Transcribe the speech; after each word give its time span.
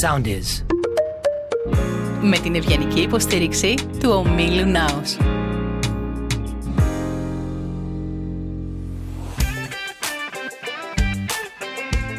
Sound 0.00 0.26
is. 0.26 0.64
Με 2.22 2.38
την 2.38 2.54
ευγενική 2.54 3.00
υποστήριξη 3.00 3.74
του 4.00 4.10
ομίλου 4.10 4.66
Νάος. 4.66 5.16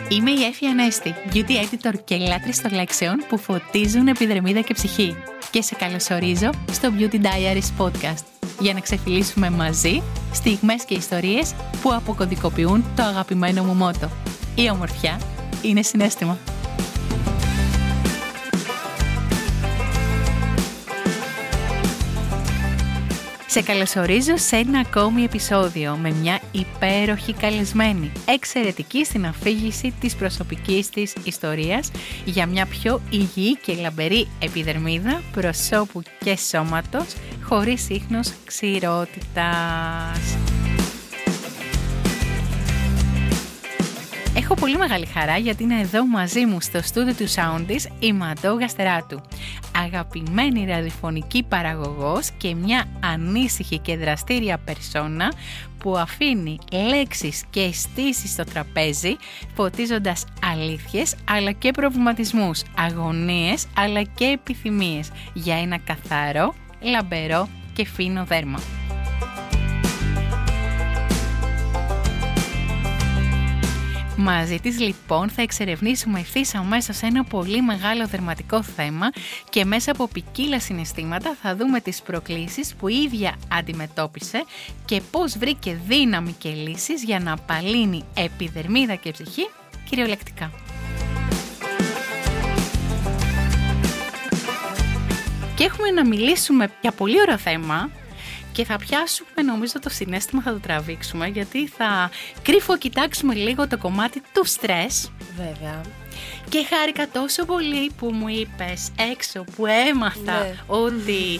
Είμαι 0.09 0.31
η 0.31 0.43
Έφη 0.43 0.65
Ανέστη, 0.65 1.13
beauty 1.33 1.37
editor 1.37 1.93
και 2.03 2.17
λάτρης 2.17 2.61
των 2.61 2.73
λέξεων 2.73 3.15
που 3.29 3.37
φωτίζουν 3.37 4.07
επιδερμίδα 4.07 4.61
και 4.61 4.73
ψυχή. 4.73 5.15
Και 5.51 5.61
σε 5.61 5.75
καλωσορίζω 5.75 6.49
στο 6.71 6.89
Beauty 6.99 7.15
Diaries 7.15 7.85
podcast 7.85 8.23
για 8.59 8.73
να 8.73 8.79
ξεφυλίσουμε 8.79 9.49
μαζί 9.49 10.01
στιγμές 10.33 10.85
και 10.85 10.93
ιστορίες 10.93 11.53
που 11.81 11.93
αποκωδικοποιούν 11.93 12.85
το 12.95 13.03
αγαπημένο 13.03 13.63
μου 13.63 13.73
μότο. 13.73 14.09
Η 14.55 14.69
ομορφιά 14.69 15.19
είναι 15.61 15.81
συνέστημα. 15.81 16.37
Σε 23.53 23.61
καλωσορίζω 23.61 24.37
σε 24.37 24.55
ένα 24.55 24.79
ακόμη 24.79 25.23
επεισόδιο 25.23 25.97
με 26.01 26.11
μια 26.11 26.39
υπέροχη 26.51 27.33
καλεσμένη, 27.33 28.11
εξαιρετική 28.25 29.05
στην 29.05 29.25
αφήγηση 29.25 29.93
της 29.99 30.15
προσωπικής 30.15 30.89
της 30.89 31.13
ιστορίας 31.23 31.91
για 32.25 32.45
μια 32.45 32.65
πιο 32.65 33.01
υγιή 33.09 33.57
και 33.57 33.73
λαμπερή 33.73 34.27
επιδερμίδα 34.39 35.21
προσώπου 35.31 36.01
και 36.23 36.37
σώματος 36.37 37.15
χωρίς 37.43 37.89
ίχνος 37.89 38.33
ξηρότητας. 38.45 40.52
Έχω 44.55 44.61
πολύ 44.65 44.77
μεγάλη 44.77 45.05
χαρά 45.05 45.37
γιατί 45.37 45.63
είναι 45.63 45.79
εδώ 45.79 46.07
μαζί 46.07 46.45
μου 46.45 46.61
στο 46.61 46.81
στούντιο 46.81 47.13
του 47.13 47.29
Soundis 47.29 47.91
η 47.99 48.13
Μαντώ 48.13 48.53
Γαστεράτου. 48.53 49.21
Αγαπημένη 49.85 50.65
ραδιοφωνική 50.65 51.43
παραγωγός 51.43 52.31
και 52.37 52.55
μια 52.55 52.85
ανήσυχη 52.99 53.79
και 53.79 53.97
δραστήρια 53.97 54.57
περσόνα 54.57 55.33
που 55.77 55.97
αφήνει 55.97 56.57
λέξεις 56.71 57.43
και 57.49 57.61
αισθήσεις 57.61 58.31
στο 58.31 58.43
τραπέζι 58.43 59.15
φωτίζοντας 59.55 60.25
αλήθειες 60.51 61.15
αλλά 61.29 61.51
και 61.51 61.71
προβληματισμούς, 61.71 62.61
αγωνίες 62.77 63.67
αλλά 63.77 64.01
και 64.01 64.25
επιθυμίες 64.25 65.11
για 65.33 65.55
ένα 65.55 65.77
καθαρό, 65.77 66.53
λαμπερό 66.79 67.49
και 67.73 67.85
φίνο 67.85 68.23
δέρμα. 68.25 68.59
Μαζί 74.17 74.59
της 74.59 74.79
λοιπόν 74.79 75.29
θα 75.29 75.41
εξερευνήσουμε 75.41 76.19
ευθύς 76.19 76.55
αμέσως 76.55 77.01
ένα 77.01 77.23
πολύ 77.23 77.61
μεγάλο 77.61 78.07
δερματικό 78.07 78.63
θέμα 78.63 79.09
και 79.49 79.65
μέσα 79.65 79.91
από 79.91 80.07
ποικίλα 80.07 80.59
συναισθήματα 80.59 81.35
θα 81.41 81.55
δούμε 81.55 81.79
τις 81.79 82.01
προκλήσεις 82.01 82.75
που 82.75 82.87
η 82.87 82.95
ίδια 82.95 83.35
αντιμετώπισε 83.51 84.43
και 84.85 85.01
πώς 85.11 85.37
βρήκε 85.37 85.79
δύναμη 85.87 86.35
και 86.37 86.49
λύσεις 86.49 87.03
για 87.03 87.19
να 87.19 87.33
απαλύνει 87.33 88.03
επιδερμίδα 88.13 88.95
και 88.95 89.11
ψυχή 89.11 89.49
κυριολεκτικά. 89.89 90.51
Και 95.55 95.63
έχουμε 95.63 95.89
να 95.89 96.07
μιλήσουμε 96.07 96.71
για 96.81 96.91
πολύ 96.91 97.21
ωραίο 97.21 97.37
θέμα 97.37 97.89
και 98.53 98.65
θα 98.65 98.77
πιάσουμε 98.77 99.41
νομίζω 99.45 99.79
το 99.79 99.89
συνέστημα 99.89 100.41
θα 100.41 100.51
το 100.51 100.59
τραβήξουμε 100.59 101.27
γιατί 101.27 101.67
θα 101.67 102.09
κρύφο 102.41 102.77
κοιτάξουμε 102.77 103.33
λίγο 103.33 103.67
το 103.67 103.77
κομμάτι 103.77 104.21
του 104.33 104.45
στρες 104.45 105.11
Βέβαια. 105.37 105.81
και 106.49 106.65
χάρηκα 106.69 107.07
τόσο 107.07 107.45
πολύ 107.45 107.91
που 107.97 108.07
μου 108.13 108.27
είπες 108.27 108.91
έξω 109.11 109.43
που 109.55 109.65
έμαθα 109.65 110.39
Ναι. 110.39 110.55
ότι 110.67 111.39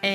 ε, 0.00 0.08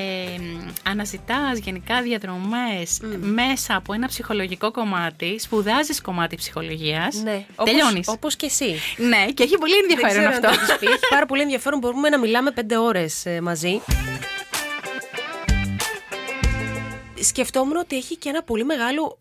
αναζητάς 0.82 1.58
γενικά 1.58 2.02
διαδρομές 2.02 3.00
μέσα 3.20 3.74
από 3.76 3.92
ένα 3.92 4.06
ψυχολογικό 4.06 4.70
κομμάτι, 4.70 5.38
σπουδάζεις 5.38 6.00
κομμάτι 6.00 6.36
ψυχολογίας, 6.36 7.14
Ναι. 7.22 7.44
τελειώνεις. 7.64 8.08
Όπως, 8.08 8.14
όπως 8.14 8.36
και 8.36 8.46
εσύ. 8.46 8.74
Ναι, 8.96 9.26
και 9.34 9.42
έχει 9.42 9.58
πολύ 9.58 9.72
Δεν 9.72 9.82
ενδιαφέρον 9.90 10.10
ξέρω 10.10 10.28
αυτό. 10.28 10.46
αν 10.48 10.54
το 10.54 10.60
έχεις 10.62 10.78
πει. 10.78 10.86
Έχει 10.86 11.08
πάρα 11.10 11.26
πολύ 11.26 11.42
ενδιαφέρον. 11.42 11.78
Μπορούμε 11.78 12.08
να 12.08 12.18
μιλάμε 12.18 12.50
πέντε 12.50 12.76
ώρες 12.76 13.26
ε, 13.26 13.40
μαζί. 13.40 13.80
Σκεφτόμουν 17.24 17.76
ότι 17.76 17.96
έχει 17.96 18.16
και 18.16 18.28
ένα 18.28 18.42
πολύ 18.42 18.64
μεγάλο 18.64 19.18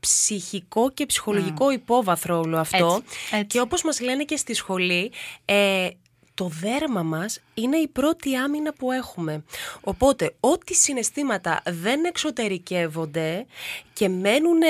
ψυχικό 0.00 0.90
και 0.90 1.06
ψυχολογικό 1.06 1.70
υπόβαθρο 1.70 2.38
όλο 2.38 2.58
αυτό. 2.58 3.02
Έτσι, 3.04 3.18
έτσι. 3.30 3.46
Και 3.46 3.60
όπως 3.60 3.82
μας 3.82 4.00
λένε 4.00 4.24
και 4.24 4.36
στη 4.36 4.54
σχολή, 4.54 5.12
ε, 5.44 5.88
το 6.34 6.50
δέρμα 6.60 7.02
μας 7.02 7.40
είναι 7.54 7.76
η 7.76 7.88
πρώτη 7.88 8.36
άμυνα 8.36 8.72
που 8.72 8.92
έχουμε. 8.92 9.44
Οπότε, 9.80 10.34
ό,τι 10.40 10.74
συναισθήματα 10.74 11.62
δεν 11.66 12.04
εξωτερικεύονται 12.04 13.46
και 13.92 14.08
μένουν 14.08 14.60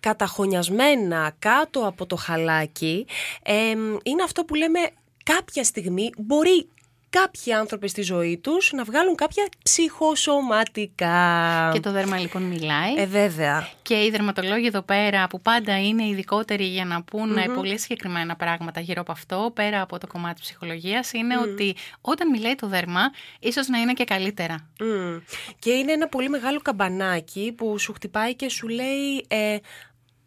καταχωνιασμένα 0.00 1.34
κάτω 1.38 1.86
από 1.86 2.06
το 2.06 2.16
χαλάκι, 2.16 3.06
ε, 3.42 3.70
είναι 4.02 4.22
αυτό 4.24 4.44
που 4.44 4.54
λέμε 4.54 4.78
κάποια 5.22 5.64
στιγμή 5.64 6.10
μπορεί 6.18 6.68
κάποιοι 7.10 7.52
άνθρωποι 7.52 7.88
στη 7.88 8.02
ζωή 8.02 8.38
τους 8.38 8.72
να 8.72 8.84
βγάλουν 8.84 9.14
κάποια 9.14 9.48
ψυχοσωματικά. 9.62 11.70
Και 11.72 11.80
το 11.80 11.92
δέρμα 11.92 12.18
λοιπόν 12.18 12.42
μιλάει. 12.42 12.94
Ε, 12.96 13.06
βέβαια. 13.06 13.68
Και 13.82 14.04
οι 14.04 14.10
δερματολόγοι 14.10 14.66
εδώ 14.66 14.82
πέρα 14.82 15.26
που 15.26 15.40
πάντα 15.40 15.80
είναι 15.80 16.06
ειδικότεροι 16.06 16.64
για 16.64 16.84
να 16.84 17.02
πούνε 17.02 17.48
πολύ 17.54 17.78
συγκεκριμένα 17.78 18.36
πράγματα 18.36 18.80
γύρω 18.80 19.00
από 19.00 19.12
αυτό, 19.12 19.50
πέρα 19.54 19.80
από 19.80 19.98
το 19.98 20.06
κομμάτι 20.06 20.34
της 20.34 20.42
ψυχολογίας, 20.42 21.12
είναι 21.12 21.38
ότι 21.38 21.76
όταν 22.00 22.30
μιλάει 22.30 22.54
το 22.54 22.66
δέρμα, 22.66 23.00
ίσως 23.40 23.68
να 23.68 23.78
είναι 23.78 23.92
και 23.92 24.04
καλύτερα. 24.04 24.68
Μμ. 24.80 25.16
Και 25.58 25.70
είναι 25.70 25.92
ένα 25.92 26.08
πολύ 26.08 26.28
μεγάλο 26.28 26.60
καμπανάκι 26.60 27.52
που 27.56 27.78
σου 27.78 27.92
χτυπάει 27.92 28.34
και 28.34 28.48
σου 28.48 28.68
λέει 28.68 29.24
ε, 29.28 29.56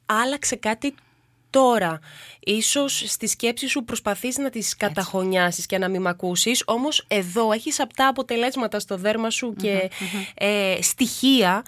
άλλαξε 0.05 0.55
κάτι 0.55 0.95
τώρα. 1.51 1.99
Ίσως 2.39 3.03
στη 3.07 3.27
σκέψη 3.27 3.67
σου 3.67 3.83
προσπαθείς 3.83 4.37
να 4.37 4.49
τις 4.49 4.75
καταχωνιάσεις 4.75 5.65
και 5.65 5.77
να 5.77 5.89
μην 5.89 6.01
μ' 6.01 6.07
ακούσεις, 6.07 6.63
όμως 6.65 7.05
εδώ 7.07 7.51
έχεις 7.51 7.79
απτά 7.79 8.07
αποτελέσματα 8.07 8.79
στο 8.79 8.97
δέρμα 8.97 9.29
σου 9.29 9.53
και 9.57 9.89
ε, 10.33 10.77
στοιχεία 10.81 11.63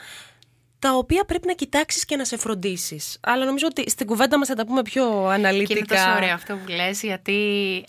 τα 0.84 0.94
οποία 0.94 1.24
πρέπει 1.24 1.48
να 1.48 1.54
κοιτάξεις 1.54 2.06
και 2.06 2.16
να 2.16 2.26
σε 2.26 2.38
φροντίσεις. 2.38 3.18
Αλλά 3.22 3.46
νομίζω 3.46 3.68
ότι 3.70 3.90
στην 3.90 4.06
κουβέντα 4.06 4.38
μας 4.38 4.48
θα 4.48 4.56
τα 4.56 4.66
πούμε 4.66 4.82
πιο 4.82 5.26
αναλυτικά. 5.26 5.74
Και 5.74 5.80
είναι 5.80 5.88
τόσο 5.88 6.16
ωραίο 6.16 6.34
αυτό 6.34 6.56
που 6.56 6.72
λες, 6.72 7.04
γιατί 7.04 7.36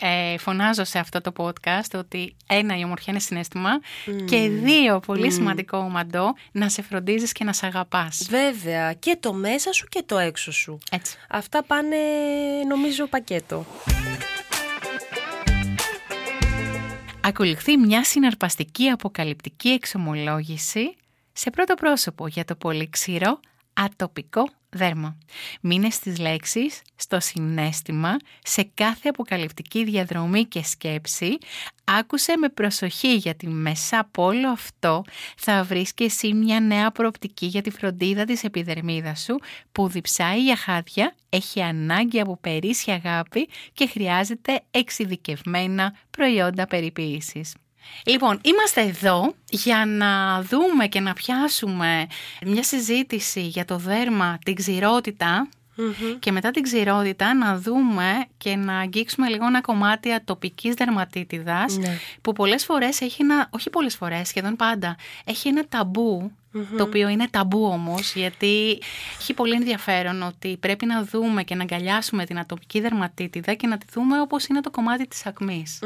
ε, 0.01 0.39
φωνάζω 0.39 0.85
σε 0.85 0.99
αυτό 0.99 1.21
το 1.21 1.33
podcast 1.37 1.99
ότι 1.99 2.37
ένα, 2.47 2.79
η 2.79 2.85
ομορφιά 2.85 3.13
είναι 3.13 3.21
συνέστημα 3.21 3.71
και 4.25 4.49
δύο, 4.49 5.01
πολύ 5.01 5.33
σημαντικό 5.33 5.81
μαντό, 5.81 6.35
να 6.53 6.69
σε 6.69 6.83
φροντίζεις 6.83 7.33
και 7.33 7.45
να 7.45 7.53
σε 7.53 7.67
αγαπάς. 7.67 8.27
Βέβαια, 8.31 8.93
και 8.93 9.17
το 9.21 9.33
μέσα 9.33 9.73
σου 9.73 9.87
και 9.89 10.03
το 10.07 10.19
έξω 10.19 10.53
σου. 10.53 10.79
Έτσι. 10.91 11.17
Αυτά 11.29 11.63
πάνε 11.65 11.97
νομίζω 12.69 13.07
πακέτο. 13.07 13.67
Ακολουθεί 17.21 17.77
μια 17.77 18.05
συναρπαστική 18.05 18.89
αποκαλυπτική 18.89 19.69
εξομολόγηση 19.69 20.97
σε 21.37 21.51
πρώτο 21.51 21.75
πρόσωπο 21.75 22.27
για 22.27 22.45
το 22.45 22.55
πολύ 22.55 22.91
ξηρό 22.91 23.41
ατοπικό 23.73 24.49
δέρμα. 24.71 25.19
Μείνε 25.61 25.91
στις 25.91 26.19
λέξεις, 26.19 26.83
στο 26.97 27.21
συνέστημα, 27.21 28.17
σε 28.43 28.71
κάθε 28.75 29.09
αποκαλυπτική 29.09 29.85
διαδρομή 29.85 30.45
και 30.45 30.63
σκέψη. 30.63 31.39
Άκουσε 31.85 32.37
με 32.37 32.49
προσοχή 32.49 33.15
γιατί 33.17 33.47
μέσα 33.47 33.99
από 33.99 34.25
όλο 34.25 34.49
αυτό 34.49 35.05
θα 35.37 35.65
βρεις 35.65 35.95
και 35.95 36.05
εσύ 36.05 36.33
μια 36.33 36.61
νέα 36.61 36.91
προοπτική 36.91 37.47
για 37.47 37.63
τη 37.63 37.71
φροντίδα 37.71 38.25
της 38.25 38.45
επιδερμίδας 38.45 39.23
σου 39.23 39.39
που 39.73 39.89
διψάει 39.89 40.43
για 40.43 40.57
χάδια, 40.57 41.15
έχει 41.29 41.63
ανάγκη 41.63 42.21
από 42.21 42.37
περίσσια 42.37 42.95
αγάπη 42.95 43.49
και 43.73 43.87
χρειάζεται 43.87 44.61
εξειδικευμένα 44.71 45.97
προϊόντα 46.11 46.67
περιποίησης. 46.67 47.55
Λοιπόν, 48.07 48.41
είμαστε 48.43 48.81
εδώ 48.81 49.35
για 49.49 49.85
να 49.87 50.43
δούμε 50.43 50.87
και 50.87 51.01
να 51.01 51.13
πιάσουμε 51.13 52.07
μια 52.43 52.63
συζήτηση 52.63 53.41
για 53.41 53.65
το 53.65 53.77
δέρμα, 53.77 54.39
την 54.45 54.55
ξηρότητα 54.55 55.49
και 56.19 56.33
μετά 56.33 56.51
την 56.51 56.63
ξηρότητα 56.63 57.35
να 57.35 57.59
δούμε 57.59 58.25
και 58.37 58.57
να 58.57 58.79
αγγίξουμε 58.79 59.29
λίγο 59.29 59.47
ένα 59.47 59.61
κομμάτι 59.61 60.13
ατοπικής 60.13 60.75
δερματίτιδας 60.75 61.77
Ναι. 61.77 61.99
που 62.23 62.33
πολλές 62.33 62.65
φορές 62.65 63.01
έχει 63.01 63.23
ένα, 63.23 63.49
όχι 63.51 63.71
πολλές 63.71 63.97
φορές, 63.97 64.29
σχεδόν 64.29 64.57
πάντα, 64.57 64.97
έχει 65.25 65.49
ένα 65.49 65.65
ταμπού 65.69 66.33
το 66.77 66.83
οποίο 66.83 67.09
είναι 67.09 67.29
ταμπού 67.31 67.65
όμως 67.65 68.15
γιατί 68.15 68.79
έχει 69.21 69.35
πολύ 69.35 69.55
ενδιαφέρον 69.55 70.23
ότι 70.23 70.57
πρέπει 70.57 70.87
να 70.87 71.05
δούμε 71.05 71.43
και 71.43 71.55
να 71.55 71.63
αγκαλιάσουμε 71.63 72.25
την 72.25 72.39
ατοπική 72.39 72.81
δερματίτιδα 72.81 73.55
και 73.55 73.67
να 73.67 73.79
τη 73.79 73.87
δούμε 73.93 74.21
όπως 74.21 74.47
είναι 74.47 74.61
το 74.61 74.71
κομμάτι 74.71 75.07
της 75.07 75.27
ακμης 75.27 75.79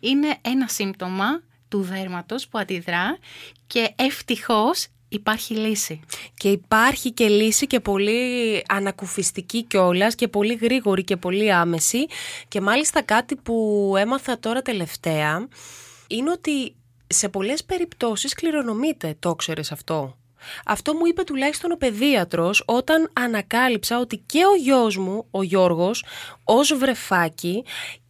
Είναι 0.00 0.36
ένα 0.42 0.68
σύμπτωμα 0.68 1.40
του 1.68 1.80
δέρματος 1.82 2.48
που 2.48 2.58
αντιδρά 2.58 3.18
και 3.66 3.92
ευτυχώς 3.96 4.86
υπάρχει 5.12 5.54
λύση. 5.54 6.00
Και 6.34 6.48
υπάρχει 6.48 7.10
και 7.10 7.28
λύση 7.28 7.66
και 7.66 7.80
πολύ 7.80 8.62
ανακουφιστική 8.68 9.62
κιόλας 9.62 10.14
και 10.14 10.28
πολύ 10.28 10.54
γρήγορη 10.54 11.04
και 11.04 11.16
πολύ 11.16 11.52
άμεση. 11.52 12.06
Και 12.48 12.60
μάλιστα 12.60 13.02
κάτι 13.02 13.36
που 13.36 13.94
έμαθα 13.98 14.38
τώρα 14.38 14.62
τελευταία 14.62 15.48
είναι 16.06 16.30
ότι 16.30 16.74
σε 17.06 17.28
πολλές 17.28 17.64
περιπτώσεις 17.64 18.34
κληρονομείται, 18.34 19.16
το 19.18 19.34
ξέρεις 19.34 19.72
αυτό; 19.72 20.16
Αυτό 20.66 20.94
μου 20.94 21.06
είπε 21.06 21.22
τουλάχιστον 21.22 21.72
ο 21.72 21.76
παιδίατρος 21.76 22.62
όταν 22.66 23.10
ανακάλυψα 23.12 23.98
ότι 23.98 24.22
και 24.26 24.44
ο 24.52 24.54
γιος 24.54 24.96
μου, 24.96 25.26
ο 25.30 25.42
Γιώργος, 25.42 26.04
ως 26.44 26.74
βρεφάκι 26.76 27.64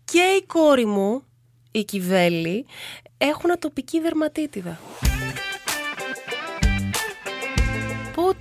και 0.04 0.36
η 0.40 0.44
κόρη 0.46 0.86
μου, 0.86 1.22
η 1.70 1.84
Κιβέλη, 1.84 2.66
έχουν 3.18 3.50
ατοπική 3.50 4.00
δερματίτιδα. 4.00 4.80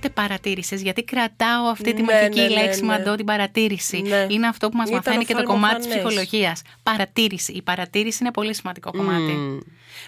Πότε 0.02 0.14
παρατήρησες, 0.14 0.82
γιατί 0.82 1.02
κρατάω 1.02 1.64
αυτή 1.64 1.94
τη 1.94 2.02
Ναι, 2.02 2.12
μαγική 2.12 2.40
ναι, 2.40 2.46
ναι, 2.48 2.62
λέξη 2.62 2.80
ναι. 2.80 2.86
μαντώ 2.86 3.14
την 3.14 3.24
παρατήρηση. 3.26 4.00
Ναι. 4.00 4.26
Είναι 4.28 4.46
αυτό 4.46 4.68
που 4.68 4.76
μας 4.76 4.88
Ήταν 4.88 5.02
μαθαίνει 5.04 5.24
και 5.24 5.34
το 5.34 5.42
κομμάτι 5.42 5.76
της 5.76 5.84
οφθαλμοφανές. 5.86 6.16
ψυχολογίας. 6.24 6.62
Παρατήρηση. 6.82 7.52
Η 7.52 7.62
παρατήρηση 7.62 8.18
είναι 8.20 8.30
πολύ 8.30 8.54
σημαντικό 8.54 8.90
κομμάτι. 8.90 9.32
Μμμ. 9.32 9.58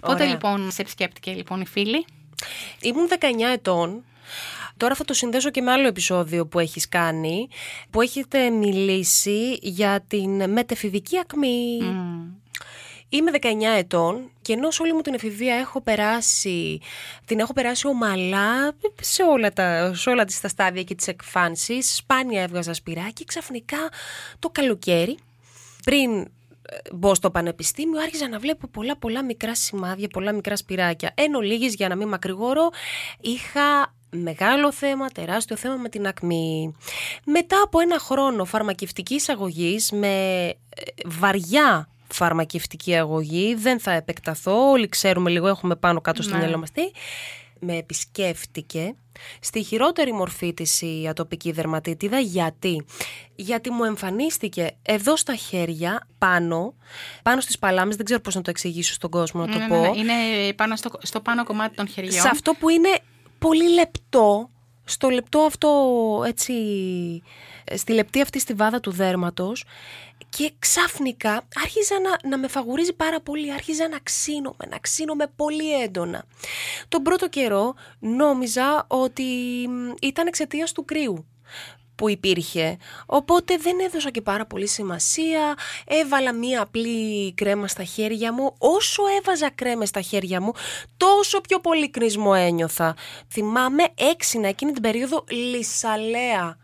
Πότε 0.00 0.12
Ωραία. 0.14 0.26
λοιπόν 0.26 0.70
σε 0.70 0.81
επισκέπτηκε 0.81 1.32
λοιπόν 1.32 1.61
η 1.61 1.67
φίλη; 1.67 2.05
Ήμουν 2.81 3.08
19 3.08 3.14
ετών. 3.52 4.05
Τώρα 4.76 4.94
θα 4.94 5.05
το 5.05 5.14
συνδέσω 5.14 5.50
και 5.50 5.61
με 5.61 5.70
άλλο 5.70 5.87
επεισόδιο 5.87 6.47
που 6.47 6.58
έχεις 6.58 6.88
κάνει, 6.88 7.49
που 7.90 8.00
έχετε 8.00 8.50
μιλήσει 8.50 9.58
για 9.62 10.05
την 10.08 10.50
μετεφηβική 10.50 11.19
ακμή. 11.19 11.79
Μμ. 11.82 12.44
Είμαι 13.08 13.30
19 13.40 13.46
ετών 13.76 14.30
και 14.42 14.52
ενώ 14.52 14.70
σε 14.70 14.82
όλη 14.82 14.92
μου 14.92 15.00
την 15.00 15.14
εφηβεία 15.14 15.54
έχω 15.54 15.80
περάσει, 15.80 16.80
την 17.24 17.38
έχω 17.38 17.52
περάσει 17.52 17.86
ομαλά 17.86 18.74
σε 19.00 19.22
όλα, 19.22 19.52
τα, 19.52 19.94
σε 19.94 20.10
όλα 20.10 20.24
τις 20.24 20.40
τα 20.40 20.48
στάδια 20.48 20.82
και 20.82 20.94
τις 20.94 21.06
εκφάνσεις, 21.06 21.94
σπάνια 21.94 22.42
έβγαζα 22.42 22.74
σπυράκι, 22.74 23.24
ξαφνικά 23.24 23.78
το 24.38 24.50
καλοκαίρι, 24.50 25.18
πριν 25.84 26.10
ε, 26.20 26.26
μπω 26.92 27.14
στο 27.14 27.30
πανεπιστήμιο, 27.30 28.00
άρχιζα 28.00 28.28
να 28.28 28.38
βλέπω 28.38 28.66
πολλά 28.66 28.96
πολλά 28.96 29.24
μικρά 29.24 29.54
σημάδια, 29.54 30.08
πολλά 30.08 30.32
μικρά 30.32 30.56
σπυράκια. 30.56 31.12
Εν 31.14 31.34
ολίγης, 31.34 31.74
για 31.74 31.88
να 31.88 31.96
μην 31.96 32.08
μακρηγόρω, 32.08 32.70
είχα 33.20 33.94
μεγάλο 34.10 34.72
θέμα, 34.72 35.08
τεράστιο 35.08 35.56
θέμα 35.56 35.74
με 35.74 35.88
την 35.88 36.06
ακμή. 36.06 36.76
Μετά 37.24 37.62
από 37.64 37.80
ένα 37.80 37.98
χρόνο 37.98 38.44
φαρμακευτικής 38.44 39.28
αγωγής 39.28 39.90
με 39.90 40.46
ε, 40.48 40.54
βαριά 41.04 41.88
φαρμακευτική 42.14 42.94
αγωγή, 42.96 43.55
δεν 43.55 43.81
θα 43.81 43.93
επεκταθώ, 43.93 44.70
όλοι 44.70 44.88
ξέρουμε 44.88 45.31
λίγο, 45.31 45.49
έχουμε 45.49 45.76
πάνω 45.76 46.00
κάτω 46.00 46.22
στο 46.22 46.32
Ναι. 46.34 46.38
μυαλό 46.38 46.58
μας 46.58 46.70
τι, 46.70 46.82
με 47.61 47.76
επισκέφτηκε 47.76 48.94
στη 49.40 49.62
χειρότερη 49.62 50.12
μορφή 50.12 50.55
της 50.55 50.82
η 50.82 51.06
ατοπική 51.08 51.52
δερματίτιδα. 51.52 52.19
Γιατί; 52.19 52.84
Γιατί 53.34 53.70
μου 53.70 53.84
εμφανίστηκε 53.84 54.70
εδώ 54.82 55.16
στα 55.16 55.34
χέρια, 55.34 56.06
πάνω, 56.19 56.75
πάνω 57.22 57.40
στις 57.40 57.58
παλάμες, 57.58 57.96
δεν 57.96 58.05
ξέρω 58.05 58.20
πώς 58.20 58.34
να 58.34 58.43
το 58.43 58.50
εξηγήσω 58.50 58.93
στον 58.93 59.11
κόσμο 59.11 59.40
να 59.46 59.52
το 59.52 59.58
Ναι, 59.58 59.66
πω. 59.69 59.75
ναι, 59.75 59.88
ναι. 59.88 59.99
Είναι 59.99 60.52
πάνω 60.52 60.76
στο, 60.76 60.90
στο 61.02 61.20
πάνω 61.20 61.44
κομμάτι 61.44 61.76
των 61.76 61.88
χεριών. 61.88 62.12
Σε 62.20 62.28
αυτό 62.28 62.52
που 62.58 62.69
είναι 62.69 62.99
πολύ 63.38 63.69
λεπτό, 63.72 64.49
στο 64.84 65.08
λεπτό 65.08 65.38
αυτό 65.38 65.70
έτσι, 66.26 66.52
στη 67.75 67.93
λεπτή 67.93 68.20
αυτή 68.20 68.40
στη 68.40 68.52
βάδα 68.52 68.81
του 68.81 68.90
δέρματος 68.90 69.64
και 70.36 70.52
ξαφνικά 70.58 71.48
άρχιζα 71.62 72.00
να, 72.00 72.28
να 72.28 72.38
με 72.38 72.48
φαγουρίζει 72.48 72.92
πάρα 72.92 73.20
πολύ, 73.20 73.52
άρχιζα 73.52 73.88
να 73.88 73.98
ξύνομαι, 74.02 74.66
να 74.70 74.78
ξύνομαι 74.78 75.26
πολύ 75.36 75.82
έντονα. 75.82 76.25
Τον 76.88 77.02
πρώτο 77.02 77.28
καιρό 77.28 77.75
νόμιζα 77.98 78.84
ότι 78.88 79.22
μ, 79.69 79.92
ήταν 80.00 80.26
εξαιτίας 80.26 80.72
του 80.72 80.84
κρύου 80.84 81.26
που 81.94 82.08
υπήρχε. 82.08 82.76
Οπότε 83.06 83.56
δεν 83.56 83.78
έδωσα 83.81 84.10
και 84.10 84.20
πάρα 84.20 84.46
πολύ 84.46 84.66
σημασία. 84.66 85.54
Έβαλα 85.86 86.32
μία 86.32 86.62
απλή 86.62 87.32
κρέμα 87.34 87.69
στα 87.69 87.84
χέρια 87.84 88.32
μου. 88.32 88.54
Όσο 88.58 89.02
έβαζα 89.19 89.50
κρέμες 89.50 89.88
στα 89.88 90.00
χέρια 90.00 90.40
μου, 90.40 90.52
τόσο 90.96 91.40
πιο 91.40 91.60
πολύ 91.60 91.90
κρίσμο 91.90 92.32
ένιωθα. 92.37 92.96
Θυμάμαι 93.32 93.84
έξινα 93.94 94.48
εκείνη 94.48 94.72
την 94.72 94.82
περίοδο 94.82 95.25
λυσαλέα 95.28 96.56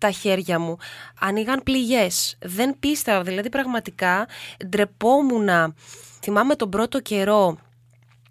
τα 0.00 0.10
χέρια 0.10 0.58
μου. 0.58 0.76
Ανοίγαν 1.20 1.60
πληγές. 1.62 2.36
Δεν 2.40 2.76
πίστευα, 2.80 3.22
δηλαδή 3.22 3.48
πραγματικά 3.48 4.28
ντρεπόμουνα. 4.66 5.74
Θυμάμαι 6.20 6.54
τον 6.54 6.68
πρώτο 6.70 7.00
καιρό 7.00 7.58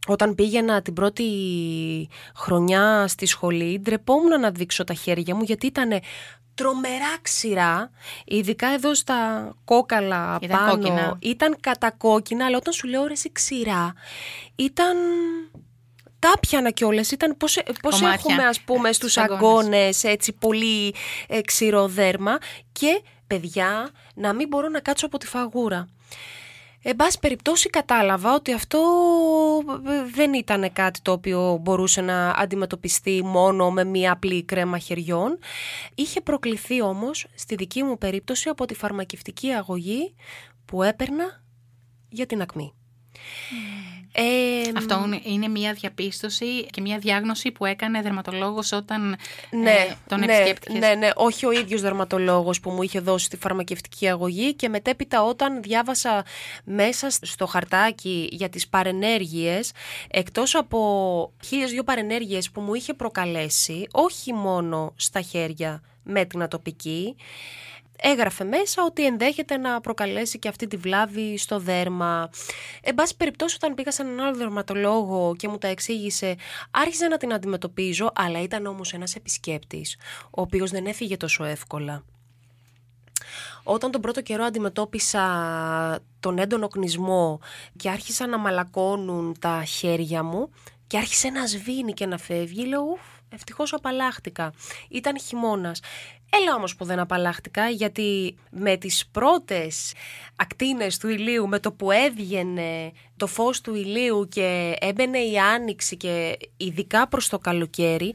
όταν 0.07 0.35
πήγαινα 0.35 0.81
την 0.81 0.93
πρώτη 0.93 1.29
χρονιά 2.35 3.07
στη 3.07 3.25
σχολή, 3.25 3.79
ντρεπόμουν 3.79 4.39
να 4.39 4.51
δείξω 4.51 4.83
τα 4.83 4.93
χέρια 4.93 5.35
μου 5.35 5.43
γιατί 5.43 5.65
ήταν 5.65 5.99
τρομερά 6.53 7.17
ξηρά, 7.21 7.89
ειδικά 8.25 8.67
εδώ 8.67 8.93
στα 8.95 9.51
κόκαλα 9.65 10.37
Ήταν 10.41 10.57
πάνω. 10.57 10.71
κόκκινα. 10.71 11.17
Ήταν 11.19 11.55
κατακόκκινα, 11.59 12.45
αλλά 12.45 12.57
όταν 12.57 12.73
σου 12.73 12.87
λέω 12.87 13.05
ρε 13.05 13.13
εσύ 13.13 13.31
ξηρά, 13.31 13.93
ήταν... 14.55 14.97
Τα 16.19 16.33
πιάνα 16.39 16.71
κιόλα. 16.71 17.03
Ήταν 17.11 17.37
πώς, 17.37 17.59
πώς 17.81 17.99
Κομμάτια. 17.99 18.09
έχουμε, 18.13 18.43
ας 18.47 18.61
πούμε, 18.61 18.89
Ε, 18.89 18.91
στους 18.93 19.11
στους 19.11 19.23
αγκώνες. 19.23 19.41
αγκώνες 19.41 20.03
έτσι 20.03 20.33
πολύ 20.33 20.93
ε, 21.27 21.41
ξηρό 21.41 21.87
δέρμα 21.87 22.37
και 22.71 23.01
παιδιά 23.27 23.89
να 24.15 24.33
μην 24.33 24.47
μπορώ 24.47 24.67
να 24.69 24.79
κάτσω 24.79 25.05
από 25.05 25.17
τη 25.17 25.27
φαγούρα. 25.27 25.87
Εν 26.81 26.95
πάση 26.95 27.19
περιπτώσει 27.19 27.69
κατάλαβα 27.69 28.33
ότι 28.33 28.53
αυτό 28.53 28.79
ε, 29.87 30.11
δεν 30.13 30.33
ήταν 30.33 30.73
κάτι 30.73 31.01
το 31.01 31.11
οποίο 31.11 31.57
μπορούσε 31.61 32.01
να 32.01 32.29
αντιμετωπιστεί 32.29 33.21
μόνο 33.23 33.71
με 33.71 33.83
μία 33.83 34.11
απλή 34.11 34.43
κρέμα 34.43 34.77
χεριών. 34.77 35.39
Είχε 35.95 36.21
προκληθεί 36.21 36.81
όμως 36.81 37.27
στη 37.35 37.55
δική 37.55 37.83
μου 37.83 37.97
περίπτωση 37.97 38.49
από 38.49 38.65
τη 38.65 38.73
φαρμακευτική 38.75 39.49
αγωγή 39.49 40.15
που 40.65 40.83
έπαιρνα 40.83 41.43
για 42.09 42.25
την 42.25 42.41
ακμή. 42.41 42.73
Ε, 44.21 44.71
Αυτό 44.77 45.01
είναι- 45.05 45.19
είναι 45.23 45.47
μια 45.47 45.73
διαπίστωση 45.73 46.65
και 46.65 46.81
μια 46.81 46.97
διάγνωση 46.97 47.51
που 47.51 47.65
έκανε 47.65 48.01
δερματολόγος 48.01 48.71
όταν 48.71 49.15
Ναι, 49.51 49.71
ε, 49.71 49.95
τον 50.07 50.19
ναι, 50.19 50.25
επισκέπτηκες. 50.25 50.79
ναι, 50.79 50.93
ναι, 50.95 51.09
όχι 51.15 51.45
ο 51.45 51.51
ίδιος 51.51 51.81
δερματολόγος 51.81 52.59
που 52.59 52.69
μου 52.69 52.81
είχε 52.83 52.99
δώσει 52.99 53.29
τη 53.29 53.37
φαρμακευτική 53.37 54.09
αγωγή 54.09 54.53
και 54.53 54.69
μετέπειτα 54.69 55.23
όταν 55.23 55.61
διάβασα 55.61 56.25
μέσα 56.63 57.09
στο 57.09 57.45
χαρτάκι 57.45 58.29
για 58.31 58.49
τις 58.49 58.67
παρενέργειες, 58.67 59.71
εκτός 60.09 60.55
από 60.55 60.79
χίλιες 61.45 61.71
δυο 61.71 61.83
παρενέργειες 61.83 62.51
που 62.51 62.61
μου 62.61 62.73
είχε 62.73 62.93
προκαλέσει, 62.93 63.87
όχι 63.91 64.33
μόνο 64.33 64.93
στα 64.95 65.21
χέρια 65.21 65.81
με 66.03 66.25
την 66.25 66.41
ατοπική, 66.41 67.15
έγραφε 68.01 68.43
μέσα 68.43 68.83
ότι 68.83 69.05
ενδέχεται 69.05 69.57
να 69.57 69.81
προκαλέσει 69.81 70.39
και 70.39 70.47
αυτή 70.47 70.67
τη 70.67 70.77
βλάβη 70.77 71.37
στο 71.37 71.59
δέρμα. 71.59 72.29
Εν 72.81 72.95
πάση 72.95 73.17
περιπτώσει, 73.17 73.55
όταν 73.55 73.73
πήγα 73.73 73.91
σε 73.91 74.01
έναν 74.01 74.19
άλλο 74.19 74.35
δερματολόγο 74.35 75.35
και 75.37 75.47
μου 75.47 75.57
τα 75.57 75.67
εξήγησε, 75.67 76.35
άρχιζα 76.71 77.07
να 77.07 77.17
την 77.17 77.33
αντιμετωπίζω, 77.33 78.11
αλλά 78.15 78.41
ήταν 78.41 78.65
όμως 78.65 78.93
ένας 78.93 79.15
επισκέπτης, 79.15 79.97
ο 80.23 80.41
οποίος 80.41 80.71
δεν 80.71 80.85
έφυγε 80.85 81.17
τόσο 81.17 81.43
εύκολα. 81.43 82.03
Όταν 83.63 83.91
τον 83.91 84.01
πρώτο 84.01 84.21
καιρό 84.21 84.43
αντιμετώπισα 84.43 85.23
τον 86.19 86.37
έντονο 86.37 86.67
κνισμό 86.67 87.39
και 87.77 87.89
άρχισαν 87.89 88.29
να 88.29 88.37
μαλακώνουν 88.37 89.35
τα 89.39 89.63
χέρια 89.63 90.23
μου 90.23 90.49
και 90.87 90.97
άρχισε 90.97 91.29
να 91.29 91.45
σβήνει 91.45 91.93
και 91.93 92.05
να 92.05 92.17
φεύγει, 92.17 92.65
λέω 92.65 92.81
ουφ, 92.81 93.01
ευτυχώς 93.29 93.73
απαλλάχτηκα. 93.73 94.53
Ήταν 94.89 95.19
χειμώνας. 95.19 95.81
Έλα 96.29 96.55
όμως 96.55 96.75
που 96.75 96.85
δεν 96.85 96.99
απαλλάχτηκα 96.99 97.69
γιατί 97.69 98.35
με 98.51 98.77
τις 98.77 99.07
πρώτες 99.07 99.93
ακτίνες 100.35 100.97
του 100.97 101.09
ηλίου, 101.09 101.47
με 101.47 101.59
το 101.59 101.71
που 101.71 101.91
έβγαινε 101.91 102.91
το 103.17 103.27
φως 103.27 103.61
του 103.61 103.75
ηλίου 103.75 104.27
και 104.27 104.75
έμπαινε 104.79 105.19
η 105.19 105.37
άνοιξη 105.37 105.97
και 105.97 106.37
ειδικά 106.57 107.07
προς 107.07 107.29
το 107.29 107.39
καλοκαίρι, 107.39 108.13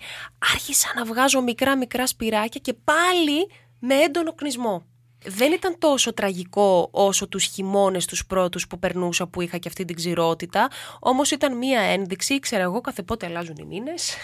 άρχισα 0.52 0.92
να 0.96 1.04
βγάζω 1.04 1.40
μικρά 1.40 1.76
μικρά 1.76 2.06
σπυράκια 2.06 2.60
και 2.60 2.74
πάλι 2.84 3.50
με 3.78 3.94
έντονο 3.94 4.34
κνισμό. 4.34 4.86
Δεν 5.26 5.52
ήταν 5.52 5.76
τόσο 5.78 6.14
τραγικό 6.14 6.88
όσο 6.90 7.28
τους 7.28 7.44
χειμώνες 7.44 8.06
τους 8.06 8.26
πρώτους 8.26 8.66
που 8.66 8.78
περνούσα 8.78 9.26
που 9.26 9.40
είχα 9.40 9.58
και 9.58 9.68
αυτή 9.68 9.84
την 9.84 9.96
ξηρότητα, 9.96 10.68
όμως 11.00 11.30
ήταν 11.30 11.56
μία 11.56 11.80
ένδειξη, 11.80 12.34
ήξερα 12.34 12.62
εγώ 12.62 12.80
κάθε 12.80 13.02
πότε 13.02 13.26
αλλάζουν 13.26 13.56
οι 13.58 13.64
μήνες, 13.64 14.16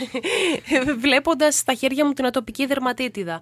βλέποντας 1.03 1.57
στα 1.57 1.75
χέρια 1.75 2.07
μου 2.07 2.13
την 2.13 2.27
ατοπική 2.27 2.67
δερματίτιδα. 2.67 3.41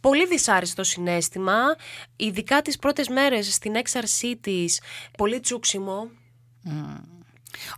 Πολύ 0.00 0.26
δυσάρεστο 0.26 0.84
συνέστημα, 0.84 1.54
ειδικά 2.16 2.62
τις 2.62 2.78
πρώτες 2.78 3.08
μέρες 3.08 3.54
στην 3.54 3.74
έξαρσή 3.74 4.36
της, 4.36 4.80
πολύ 5.18 5.40
τσούξιμο. 5.40 6.10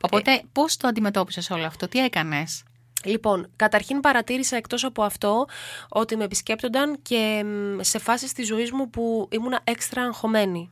Οπότε 0.01 0.43
πώς 0.53 0.77
το 0.77 0.89
αντιμετώπισες 0.89 1.51
όλο 1.51 1.65
αυτό, 1.67 1.89
τι 1.89 1.99
έκανες; 1.99 2.63
Λοιπόν, 3.07 3.51
καταρχήν 3.57 4.01
παρατήρησα 4.01 4.57
εκτός 4.57 4.85
από 4.85 5.03
αυτό 5.03 5.47
ότι 5.89 6.17
με 6.17 6.25
επισκέπτονταν 6.25 6.99
και 7.03 7.45
μ, 7.45 7.81
σε 7.81 7.99
φάσεις 7.99 8.33
της 8.33 8.47
ζωής 8.47 8.73
μου 8.73 8.91
που 8.91 9.29
ήμουνα 9.31 9.61
έξτρα 9.65 10.03
αγχωμένη. 10.03 10.71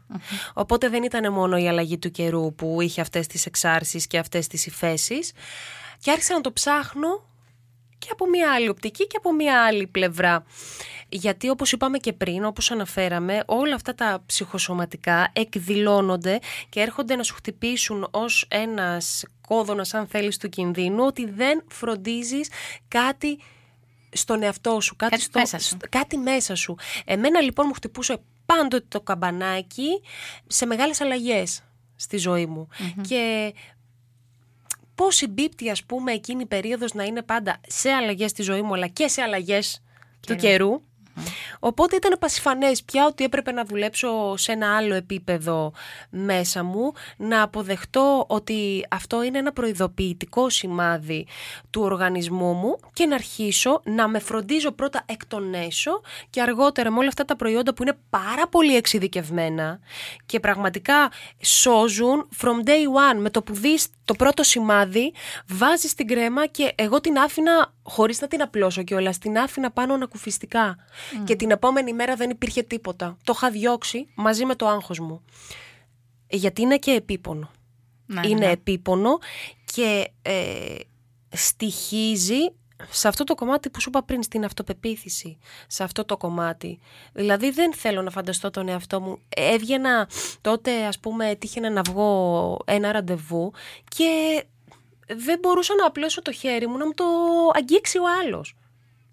Οπότε 0.54 0.88
δεν 0.88 1.02
ήταν 1.02 1.32
μόνο 1.32 1.56
η 1.56 1.68
αλλαγή 1.68 1.98
του 1.98 2.10
καιρού 2.10 2.54
που 2.54 2.80
είχε 2.80 3.00
αυτές 3.00 3.26
τις 3.26 3.46
εξάρσεις 3.46 4.06
και 4.06 4.18
αυτές 4.18 4.46
τις 4.46 4.66
υφέσεις. 4.66 5.32
Και 5.98 6.10
άρχισα 6.10 6.34
να 6.34 6.40
το 6.40 6.52
ψάχνω 6.52 7.08
και 7.98 8.08
από 8.12 8.28
μια 8.28 8.52
άλλη 8.52 8.68
οπτική 8.68 9.06
και 9.06 9.16
από 9.16 9.32
μια 9.32 9.64
άλλη 9.64 9.86
πλευρά. 9.86 10.44
Γιατί 11.08 11.48
όπως 11.48 11.72
είπαμε 11.72 11.98
και 11.98 12.12
πριν, 12.12 12.44
όπως 12.44 12.70
αναφέραμε, 12.70 13.42
όλα 13.46 13.74
αυτά 13.74 13.94
τα 13.94 14.22
ψυχοσωματικά 14.26 15.30
εκδηλώνονται 15.32 16.38
και 16.68 16.80
έρχονται 16.80 17.16
να 17.16 17.22
σου 17.22 17.34
χτυπήσουν 17.34 18.08
ως 18.10 18.46
ένας 18.48 19.24
κόδωνας, 19.46 19.94
αν 19.94 20.06
θέλεις, 20.06 20.36
του 20.36 20.48
κινδύνου, 20.48 21.04
ότι 21.04 21.30
δεν 21.30 21.62
φροντίζεις 21.68 22.48
κάτι 22.88 23.38
στον 24.12 24.42
εαυτό 24.42 24.80
σου, 24.80 24.96
κάτι, 24.96 25.10
Κάτι 25.10 25.22
στο, 25.24 25.38
μέσα 25.38 25.58
σου. 25.58 25.76
κάτι 25.88 26.16
μέσα 26.16 26.54
σου. 26.54 26.76
Εμένα 27.04 27.40
λοιπόν 27.40 27.64
μου 27.68 27.74
χτυπούσε 27.74 28.16
πάντοτε 28.46 28.84
το 28.88 29.00
καμπανάκι 29.00 29.88
σε 30.46 30.66
μεγάλες 30.66 31.00
αλλαγές 31.00 31.62
στη 31.96 32.16
ζωή 32.16 32.46
μου. 32.46 32.68
Και 33.08 33.54
πώς 34.94 35.14
συμπίπτει 35.16 35.70
ας 35.70 35.84
πούμε 35.84 36.12
εκείνη 36.12 36.42
η 36.42 36.46
περίοδος 36.46 36.94
να 36.94 37.04
είναι 37.04 37.22
πάντα 37.22 37.60
σε 37.68 37.90
αλλαγές 37.90 38.30
στη 38.30 38.42
ζωή 38.42 38.62
μου 38.62 38.74
αλλά 38.74 38.86
και 38.86 39.08
σε 39.08 39.22
αλλαγές 39.22 39.82
του 40.26 40.36
καιρού. 40.36 40.80
Οπότε 41.58 41.96
ήταν 41.96 42.18
πασιφανές 42.18 42.82
πια 42.82 43.06
ότι 43.06 43.24
έπρεπε 43.24 43.52
να 43.52 43.64
δουλέψω 43.64 44.36
σε 44.36 44.52
ένα 44.52 44.76
άλλο 44.76 44.94
επίπεδο 44.94 45.72
μέσα 46.10 46.62
μου, 46.62 46.92
να 47.16 47.42
αποδεχτώ 47.42 48.24
ότι 48.28 48.86
αυτό 48.90 49.22
είναι 49.22 49.38
ένα 49.38 49.52
προειδοποιητικό 49.52 50.50
σημάδι 50.50 51.26
του 51.70 51.82
οργανισμού 51.82 52.52
μου 52.52 52.78
και 52.92 53.06
να 53.06 53.14
αρχίσω 53.14 53.80
να 53.84 54.08
με 54.08 54.18
φροντίζω 54.18 54.70
πρώτα 54.70 55.02
εκ 55.06 55.26
των 55.26 55.54
έσω 55.54 56.00
και 56.30 56.42
αργότερα 56.42 56.90
με 56.90 56.98
όλα 56.98 57.08
αυτά 57.08 57.24
τα 57.24 57.36
προϊόντα 57.36 57.74
που 57.74 57.82
είναι 57.82 57.98
πάρα 58.10 58.48
πολύ 58.48 58.76
εξειδικευμένα 58.76 59.78
και 60.26 60.40
πραγματικά 60.40 61.10
σώζουν 61.40 62.28
from 62.42 62.68
day 62.68 63.12
one. 63.14 63.18
Με 63.18 63.30
το 63.30 63.42
που 63.42 63.54
δεις 63.54 63.86
το 64.04 64.14
πρώτο 64.14 64.42
σημάδι, 64.42 65.12
βάζεις 65.48 65.94
την 65.94 66.06
κρέμα 66.06 66.46
και 66.46 66.72
εγώ 66.74 67.00
την 67.00 67.18
άφηνα 67.18 67.72
χωρίς 67.84 68.20
να 68.20 68.28
την 68.28 68.42
απλώσω 68.42 68.82
κιόλα, 68.82 69.14
την 69.20 69.38
άφηνα 69.38 69.70
πάνω 69.70 69.94
ανακουφιστικά. 69.94 70.76
Και 71.24 71.36
την 71.36 71.50
επόμενη 71.50 71.92
μέρα 71.92 72.14
δεν 72.14 72.30
υπήρχε 72.30 72.62
τίποτα. 72.62 73.16
Το 73.24 73.32
είχα 73.36 73.50
διώξει 73.50 74.06
μαζί 74.14 74.44
με 74.44 74.54
το 74.54 74.68
άγχος 74.68 74.98
μου. 74.98 75.24
Γιατί 76.28 76.62
είναι 76.62 76.76
και 76.76 76.90
επίπονο. 76.90 77.50
Ναι, 78.06 78.26
είναι 78.28 78.46
ναι. 78.46 78.52
επίπονο 78.52 79.18
και 79.64 80.10
ε, 80.22 80.76
στοιχίζει 81.28 82.52
σε 82.90 83.08
αυτό 83.08 83.24
το 83.24 83.34
κομμάτι 83.34 83.70
που 83.70 83.80
σου 83.80 83.88
είπα 83.88 84.02
πριν, 84.02 84.22
στην 84.22 84.44
αυτοπεποίθηση. 84.44 85.38
Σε 85.66 85.82
αυτό 85.82 86.04
το 86.04 86.16
κομμάτι. 86.16 86.78
Δηλαδή 87.12 87.50
δεν 87.50 87.74
θέλω 87.74 88.02
να 88.02 88.10
φανταστώ 88.10 88.50
τον 88.50 88.68
εαυτό 88.68 89.00
μου. 89.00 89.18
Έβγαινα 89.28 90.08
τότε, 90.40 90.84
ας 90.84 90.98
πούμε, 90.98 91.34
τύχαινα 91.34 91.70
να 91.70 91.82
βγω 91.82 92.58
ένα 92.64 92.92
ραντεβού 92.92 93.52
και 93.88 94.42
δεν 95.08 95.38
μπορούσα 95.38 95.74
να 95.74 95.86
απλώσω 95.86 96.22
το 96.22 96.32
χέρι 96.32 96.66
μου 96.66 96.76
να 96.76 96.86
μου 96.86 96.94
το 96.94 97.04
αγγίξει 97.54 97.98
ο 97.98 98.02
άλλος 98.22 98.54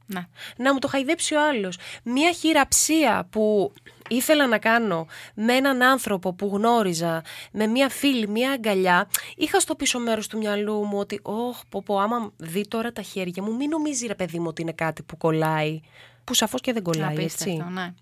Ναι. 0.05 0.27
να 0.57 0.73
μου 0.73 0.79
το 0.79 0.87
χαϊδέψει 0.87 1.35
ο 1.35 1.47
άλλος. 1.47 1.77
Μία 2.03 2.31
χειραψία 2.31 3.27
που 3.29 3.73
ήθελα 4.09 4.47
να 4.47 4.57
κάνω 4.57 5.07
με 5.35 5.53
έναν 5.53 5.81
άνθρωπο 5.81 6.33
που 6.33 6.49
γνώριζα, 6.53 7.23
με 7.51 7.67
μία 7.67 7.89
φίλη, 7.89 8.27
μία 8.27 8.51
αγκαλιά, 8.51 9.09
είχα 9.35 9.59
στο 9.59 9.75
πίσω 9.75 9.99
μέρος 9.99 10.27
του 10.27 10.37
μυαλού 10.37 10.85
μου 10.85 10.99
ότι 10.99 11.19
«Ωχ, 11.23 11.59
πω 11.69 11.81
πω, 11.85 11.99
άμα 11.99 12.31
δει 12.37 12.67
τώρα 12.67 12.91
τα 12.91 13.01
χέρια 13.01 13.43
μου, 13.43 13.55
μην 13.55 13.69
νομίζει 13.69 14.07
ρε 14.07 14.15
παιδί 14.15 14.39
μου 14.39 14.45
ότι 14.47 14.61
είναι 14.61 14.73
κάτι 14.73 15.03
που 15.03 15.17
κολλάει». 15.17 15.79
Που 16.23 16.33
σαφώς 16.33 16.61
και 16.61 16.73
δεν 16.73 16.83
κολλάει, 16.83 17.15
Απίστευτο, 17.15 17.51
έτσι. 17.51 17.73
ναι. 17.73 17.93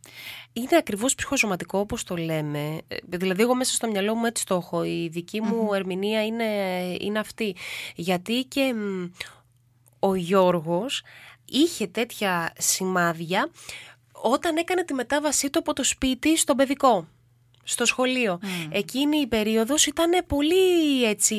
Είναι 0.53 0.77
ακριβώς 0.77 1.15
ψυχοσωματικό 1.15 1.79
όπως 1.79 2.03
το 2.03 2.15
λέμε. 2.15 2.77
Ε, 2.87 2.95
Δηλαδή 3.03 3.41
εγώ 3.41 3.55
μέσα 3.55 3.73
στο 3.73 3.87
μυαλό 3.87 4.15
μου 4.15 4.25
έτσι 4.25 4.45
το 4.45 4.55
έχω. 4.55 4.83
Η 4.83 5.07
δική 5.11 5.41
μου 5.41 5.73
ερμηνεία 5.73 6.25
είναι, 6.25 6.45
είναι 6.99 7.19
αυτή. 7.19 7.55
Γιατί 7.95 8.43
και 8.47 8.73
μ, 8.73 9.09
ο 9.99 10.15
Γιώργος 10.15 11.03
είχε 11.45 11.87
τέτοια 11.87 12.53
σημάδια 12.57 13.49
όταν 14.11 14.57
έκανε 14.57 14.83
τη 14.83 14.93
μετάβασή 14.93 15.49
του 15.49 15.59
από 15.59 15.73
το 15.73 15.83
σπίτι 15.83 16.37
στο 16.37 16.55
παιδικό. 16.55 17.07
Στο 17.63 17.85
σχολείο. 17.85 18.39
Εκείνη 18.71 19.17
η 19.17 19.27
περίοδος 19.27 19.85
ήταν 19.85 20.11
πολύ 20.27 21.03
έτσι 21.05 21.35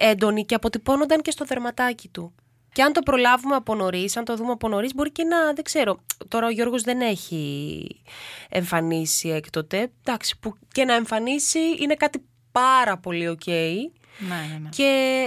έντονη 0.00 0.44
και 0.44 0.54
αποτυπώνονταν 0.54 1.22
και 1.22 1.30
στο 1.30 1.44
δερματάκι 1.44 2.08
του. 2.08 2.34
Και 2.76 2.82
αν 2.82 2.92
το 2.92 3.02
προλάβουμε 3.02 3.54
από 3.54 3.74
νωρίς, 3.74 4.16
αν 4.16 4.24
το 4.24 4.36
δούμε 4.36 4.52
από 4.52 4.68
νωρίς, 4.68 4.94
μπορεί 4.94 5.10
και 5.10 5.24
να. 5.24 5.52
Δεν 5.52 5.64
ξέρω. 5.64 6.00
Τώρα 6.28 6.46
ο 6.46 6.50
Γιώργος 6.50 6.82
δεν 6.82 7.00
έχει 7.00 8.02
εμφανίσει 8.48 9.28
έκτοτε. 9.28 9.90
Εντάξει, 10.04 10.38
που 10.38 10.56
και 10.72 10.84
να 10.84 10.94
εμφανίσει 10.94 11.58
είναι 11.80 11.94
κάτι 11.94 12.24
πάρα 12.52 12.98
πολύ 12.98 13.28
οκ. 13.28 13.46
Ναι, 13.46 13.86
ναι, 14.28 14.58
ναι. 14.62 14.68
Και 14.68 14.82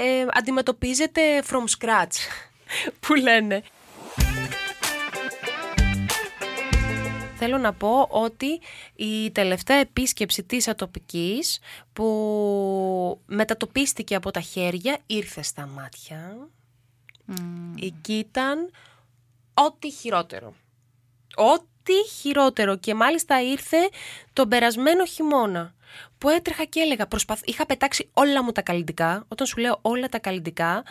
ε, 0.05 0.25
αντιμετωπίζεται 0.33 1.21
from 1.49 1.63
scratch, 1.77 2.15
που 3.07 3.13
λένε. 3.13 3.63
Θέλω 7.35 7.57
να 7.57 7.73
πω 7.73 8.07
ότι 8.09 8.61
η 8.95 9.31
τελευταία 9.31 9.77
επίσκεψη 9.77 10.43
της 10.43 10.67
ατοπικής 10.67 11.59
που 11.93 13.21
μετατοπίστηκε 13.25 14.15
από 14.15 14.31
τα 14.31 14.39
χέρια 14.39 14.97
ήρθε 15.05 15.41
στα 15.41 15.67
μάτια. 15.67 16.49
Εκεί 17.81 18.13
ήταν 18.13 18.71
ό,τι 19.53 19.91
χειρότερο. 19.91 20.53
Ό,τι 21.35 21.93
χειρότερο. 22.19 22.77
Και 22.77 22.93
μάλιστα 22.93 23.41
ήρθε 23.41 23.77
τον 24.33 24.49
περασμένο 24.49 25.05
χειμώνα. 25.05 25.73
Που 26.17 26.29
έτρεχα 26.29 26.63
και 26.63 26.79
έλεγα, 26.79 27.07
προσπαθ... 27.07 27.41
είχα 27.45 27.65
πετάξει 27.65 28.09
όλα 28.13 28.43
μου 28.43 28.51
τα 28.51 28.61
καλλιτικά. 28.61 29.25
Όταν 29.27 29.47
σου 29.47 29.57
λέω 29.57 29.79
όλα 29.81 30.09
τα 30.09 30.19
καλλιτικά. 30.19 30.83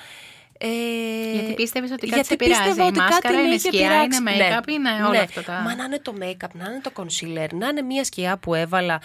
Ε... 0.61 0.69
Γιατί 1.33 1.55
πίστευες 1.55 1.91
ότι 1.91 2.01
κάτι 2.07 2.13
γιατί 2.15 2.29
σε 2.29 2.37
πειράζει. 2.37 2.63
πίστευα 2.63 2.85
Η 2.85 2.87
ότι 2.89 2.99
μάσκαρα 2.99 3.21
κάτι 3.21 3.35
με 3.35 3.41
είναι 3.43 3.55
είχε 3.55 3.69
σκιά, 3.69 3.89
πειράξει. 3.89 4.19
είναι 4.21 4.31
Ναι, 4.31 4.57
make-up, 4.59 4.69
είναι 4.69 4.91
όλα 4.91 5.09
ναι. 5.11 5.19
αυτά 5.19 5.43
τα- 5.43 5.61
Μα 5.65 5.75
να 5.75 5.85
είναι 5.85 5.99
το 5.99 6.15
make-up, 6.21 6.49
να 6.53 6.65
είναι 6.65 6.81
το 6.83 6.91
concealer, 6.95 7.49
να 7.53 7.69
είναι 7.69 7.83
μια 7.83 8.05
σκιά 8.05 8.37
που 8.37 8.55
έβαλα. 8.55 9.01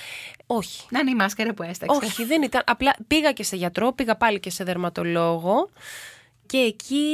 Όχι. 0.48 0.86
Να 0.90 1.00
είναι 1.00 1.10
η 1.10 1.16
μάσκαρα 1.16 1.54
που 1.54 1.64
έσταξε. 1.64 2.00
Όχι, 2.06 2.24
δεν 2.26 2.42
ήταν. 2.42 2.62
Απλά 2.66 2.96
πήγα 3.08 3.32
και 3.32 3.44
σε 3.44 3.56
γιατρό, 3.56 3.92
πήγα 3.94 4.16
πάλι 4.16 4.40
και 4.40 4.50
σε 4.50 4.64
δερματολόγο. 4.64 5.70
Και 6.46 6.58
εκεί 6.58 7.06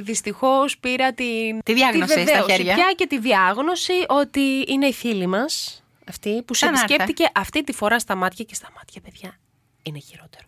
δυστυχώς 0.00 0.78
πήρα 0.78 1.12
την. 1.12 1.62
Τη 1.64 1.74
διάγνωση 1.74 2.12
στα 2.12 2.22
βεβαίωση 2.24 2.50
χέρια. 2.50 2.74
Πια 2.74 2.92
και 2.96 3.06
τη 3.06 3.18
διάγνωση 3.18 3.92
ότι 4.08 4.64
είναι 4.68 4.86
η 4.86 4.92
φίλη 4.92 5.26
μας 5.26 5.82
αυτή 6.08 6.42
που 6.42 6.54
σε 6.54 6.64
Σαν 6.64 6.72
να 6.74 6.80
έρθει. 6.80 6.94
επισκέπτηκε 6.94 7.30
αυτή 7.40 7.64
τη 7.64 7.72
φορά 7.72 7.98
στα 7.98 8.14
μάτια 8.14 8.44
και 8.44 8.54
στα 8.54 8.68
μάτια, 8.76 9.00
παιδιά. 9.00 9.38
Είναι 9.82 9.98
χειρότερο. 9.98 10.44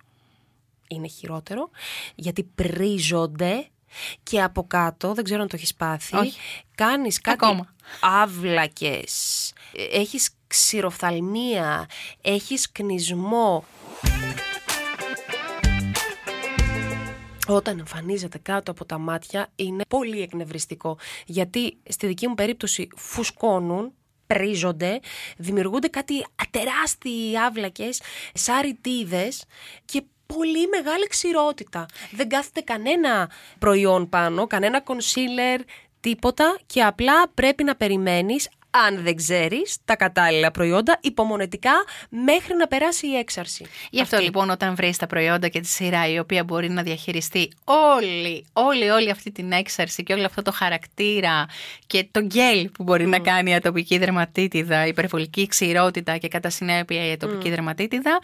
Είναι 0.88 1.09
χειρότερο 1.09 1.71
γιατί 2.14 2.43
πρίζονται 2.43 3.67
και 4.23 4.43
από 4.43 4.67
κάτω, 4.67 5.14
δεν 5.14 5.25
ξέρω 5.25 5.43
αν 5.43 5.49
το 5.49 5.57
έχεις 5.57 5.75
πάθει, 5.75 6.17
Όχι. 6.17 6.38
κάνεις 6.75 7.21
κάτι 7.21 7.45
Ακόμα. 7.45 7.75
άβλακες, 8.00 9.52
ε, 9.76 10.00
έχεις 10.00 10.31
ξηροφθαλμία, 10.47 11.87
έχεις 12.23 12.73
κνισμό. 12.73 13.64
Όταν 17.54 17.78
εμφανίζεται 17.78 18.38
κάτω 18.38 18.71
από 18.71 18.85
τα 18.85 18.99
μάτια 18.99 19.49
είναι 19.56 19.85
πολύ 19.88 20.21
εκνευριστικό. 20.23 20.99
Γιατί 21.26 21.78
στη 21.88 22.06
δική 22.06 22.28
μου 22.28 22.35
περίπτωση 22.35 22.88
φουσκώνουν, 22.97 23.92
πρίζονται, 24.26 25.00
δημιουργούνται 25.37 25.88
κάτι 25.88 26.25
τεράστιοι 26.50 27.38
άβλακες, 27.38 28.00
σαν 28.35 28.61
ρητίδες 28.61 29.44
και 29.85 30.02
πολύ 30.26 30.68
μεγάλη 30.68 31.06
ξηρότητα. 31.06 31.87
Δεν 32.11 32.28
κάθεται 32.28 32.61
κανένα 32.61 33.30
προϊόν 33.59 34.09
πάνω, 34.09 34.47
κανένα 34.47 34.82
concealer, 34.87 35.61
τίποτα 36.00 36.59
και 36.66 36.82
απλά 36.82 37.28
πρέπει 37.28 37.64
να 37.64 37.76
περιμένεις 37.76 38.49
αν 38.87 39.02
δεν 39.02 39.17
ξέρεις 39.17 39.76
τα 39.85 39.97
κατάλληλα 39.97 40.50
προϊόντα 40.50 40.99
υπομονετικά 41.00 41.73
μέχρι 42.09 42.57
να 42.57 42.67
περάσει 42.67 43.07
η 43.07 43.17
έξαρση. 43.17 43.67
Γι' 43.91 44.00
αυτό 44.00 44.19
λοιπόν 44.19 44.50
όταν 44.50 44.75
βρεις 44.75 44.97
τα 44.97 45.07
προϊόντα 45.07 45.49
και 45.49 45.61
τη 45.61 45.67
σειρά 45.67 46.09
η 46.09 46.19
οποία 46.19 46.45
μπορεί 46.45 46.71
να 46.71 46.83
διαχειριστεί 46.83 47.50
όλη, 47.64 48.47
όλη, 48.52 48.91
όλη 48.91 49.11
αυτή 49.11 49.33
την 49.33 49.52
έξαρση 49.52 50.02
και 50.02 50.12
όλο 50.12 50.25
αυτό 50.25 50.43
το 50.43 50.52
χαρακτήρα 50.52 51.47
και 51.87 52.09
το 52.11 52.21
γκέλ 52.21 52.71
που 52.71 52.83
μπορεί 52.83 53.07
να 53.07 53.19
κάνει 53.19 53.50
η 53.50 53.55
ατοπική 53.55 53.99
δερματίτιδα, 53.99 54.85
η 54.85 54.88
υπερβολική 54.88 55.47
ξηρότητα 55.47 56.17
και 56.17 56.29
κατά 56.29 56.50
συνέπεια 56.50 57.07
η 57.07 57.12
ατοπική 57.12 57.50
δερματίτιδα, 57.50 58.19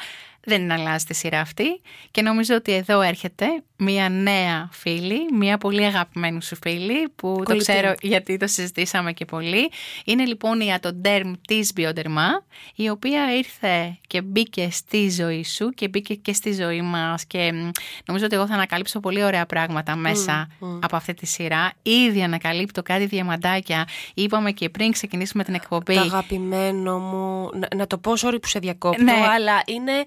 δεν 0.44 0.62
είναι 0.62 0.72
αλλάζει 0.72 1.04
τη 1.04 1.14
σειρά 1.14 1.40
αυτή 1.40 1.80
και 2.10 2.22
νομίζω 2.22 2.54
ότι 2.54 2.72
εδώ 2.72 3.00
έρχεται 3.00 3.46
μια 3.76 4.08
νέα 4.08 4.68
φίλη, 4.72 5.18
μια 5.34 5.58
πολύ 5.58 5.84
αγαπημένη 5.84 6.42
σου 6.42 6.56
φίλη 6.62 7.08
που 7.16 7.34
το 7.38 7.42
Κολλητή. 7.42 7.64
ξέρω 7.72 7.94
γιατί 8.00 8.36
το 8.36 8.46
συζητήσαμε 8.46 9.12
και 9.12 9.24
πολύ. 9.24 9.70
Είναι 10.04 10.24
λοιπόν 10.24 10.60
η 10.60 10.74
Atoderm 10.80 11.32
της 11.46 11.72
Bioderma 11.76 12.42
η 12.74 12.88
οποία 12.88 13.36
ήρθε 13.36 13.98
και 14.06 14.22
μπήκε 14.22 14.68
στη 14.70 15.10
ζωή 15.10 15.44
σου 15.44 15.70
και 15.70 15.88
μπήκε 15.88 16.14
και 16.14 16.32
στη 16.32 16.52
ζωή 16.52 16.82
μας 16.82 17.24
και 17.24 17.52
μ, 17.52 17.70
νομίζω 18.06 18.24
ότι 18.24 18.34
εγώ 18.34 18.46
θα 18.46 18.54
ανακαλύψω 18.54 19.00
πολύ 19.00 19.24
ωραία 19.24 19.46
πράγματα 19.46 19.96
μέσα 19.96 20.48
από 20.80 20.96
αυτή 20.96 21.14
τη 21.14 21.26
σειρά. 21.26 21.72
Ήδη 21.82 22.22
ανακαλύπτω 22.22 22.82
κάτι 22.82 23.06
διαμαντάκια. 23.06 23.88
Είπαμε 24.14 24.50
και 24.52 24.68
πριν 24.68 24.92
ξεκινήσουμε 24.92 25.44
την 25.44 25.54
εκπομπή. 25.54 25.94
Το 25.94 26.00
αγαπημένο 26.00 26.98
μου, 26.98 27.50
να, 27.58 27.68
να 27.76 27.86
το 27.86 27.98
πω 27.98 28.12
sorry 28.20 28.38
που 28.42 28.48
σε 28.48 28.58
διακόπτω, 28.58 29.02
Ναι. 29.02 29.12
αλλά 29.12 29.62
είναι, 29.66 30.04